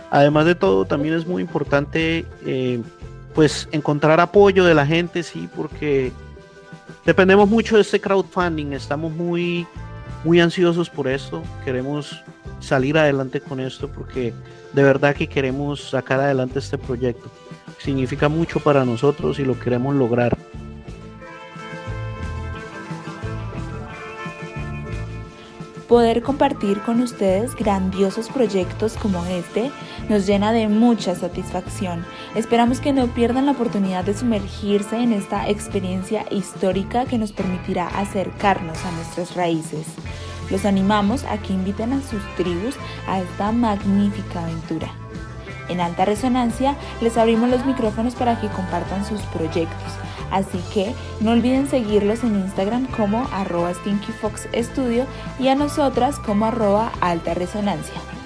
Además 0.09 0.45
de 0.45 0.55
todo, 0.55 0.85
también 0.85 1.13
es 1.13 1.25
muy 1.25 1.41
importante 1.41 2.25
eh, 2.45 2.81
pues 3.37 3.69
encontrar 3.71 4.19
apoyo 4.19 4.65
de 4.65 4.73
la 4.73 4.83
gente, 4.83 5.21
sí, 5.21 5.47
porque 5.55 6.11
dependemos 7.05 7.47
mucho 7.47 7.75
de 7.75 7.83
este 7.83 8.01
crowdfunding, 8.01 8.73
estamos 8.73 9.11
muy, 9.11 9.67
muy 10.23 10.39
ansiosos 10.39 10.89
por 10.89 11.07
esto, 11.07 11.43
queremos 11.63 12.19
salir 12.61 12.97
adelante 12.97 13.39
con 13.39 13.59
esto 13.59 13.89
porque 13.89 14.33
de 14.73 14.81
verdad 14.81 15.15
que 15.15 15.27
queremos 15.27 15.91
sacar 15.91 16.19
adelante 16.19 16.57
este 16.57 16.79
proyecto. 16.79 17.29
Significa 17.77 18.27
mucho 18.27 18.59
para 18.59 18.83
nosotros 18.83 19.37
y 19.37 19.45
lo 19.45 19.59
queremos 19.59 19.93
lograr. 19.93 20.35
Poder 25.87 26.21
compartir 26.21 26.81
con 26.81 26.99
ustedes 27.01 27.55
grandiosos 27.55 28.27
proyectos 28.27 28.97
como 28.97 29.25
este 29.25 29.71
nos 30.09 30.27
llena 30.27 30.51
de 30.51 30.67
mucha 30.67 31.15
satisfacción. 31.15 32.05
Esperamos 32.35 32.81
que 32.81 32.91
no 32.91 33.07
pierdan 33.07 33.45
la 33.45 33.53
oportunidad 33.53 34.03
de 34.03 34.13
sumergirse 34.13 34.97
en 34.97 35.13
esta 35.13 35.47
experiencia 35.47 36.25
histórica 36.29 37.05
que 37.05 37.17
nos 37.17 37.31
permitirá 37.31 37.87
acercarnos 37.87 38.77
a 38.83 38.91
nuestras 38.91 39.35
raíces. 39.35 39.87
Los 40.51 40.65
animamos 40.65 41.23
a 41.23 41.37
que 41.37 41.53
inviten 41.53 41.93
a 41.93 42.01
sus 42.01 42.21
tribus 42.35 42.75
a 43.07 43.21
esta 43.21 43.53
magnífica 43.53 44.43
aventura. 44.43 44.91
En 45.69 45.79
alta 45.79 46.03
resonancia 46.03 46.75
les 46.99 47.17
abrimos 47.17 47.49
los 47.49 47.65
micrófonos 47.65 48.13
para 48.13 48.41
que 48.41 48.49
compartan 48.49 49.05
sus 49.05 49.21
proyectos. 49.21 50.06
Así 50.31 50.59
que 50.73 50.93
no 51.21 51.31
olviden 51.31 51.67
seguirlos 51.67 52.23
en 52.23 52.35
Instagram 52.35 52.87
como 52.87 53.27
arroba 53.31 53.73
Studio 53.73 55.05
y 55.39 55.47
a 55.47 55.55
nosotras 55.55 56.19
como 56.19 56.45
arroba 56.45 56.91
alta 57.01 57.33
resonancia. 57.33 58.16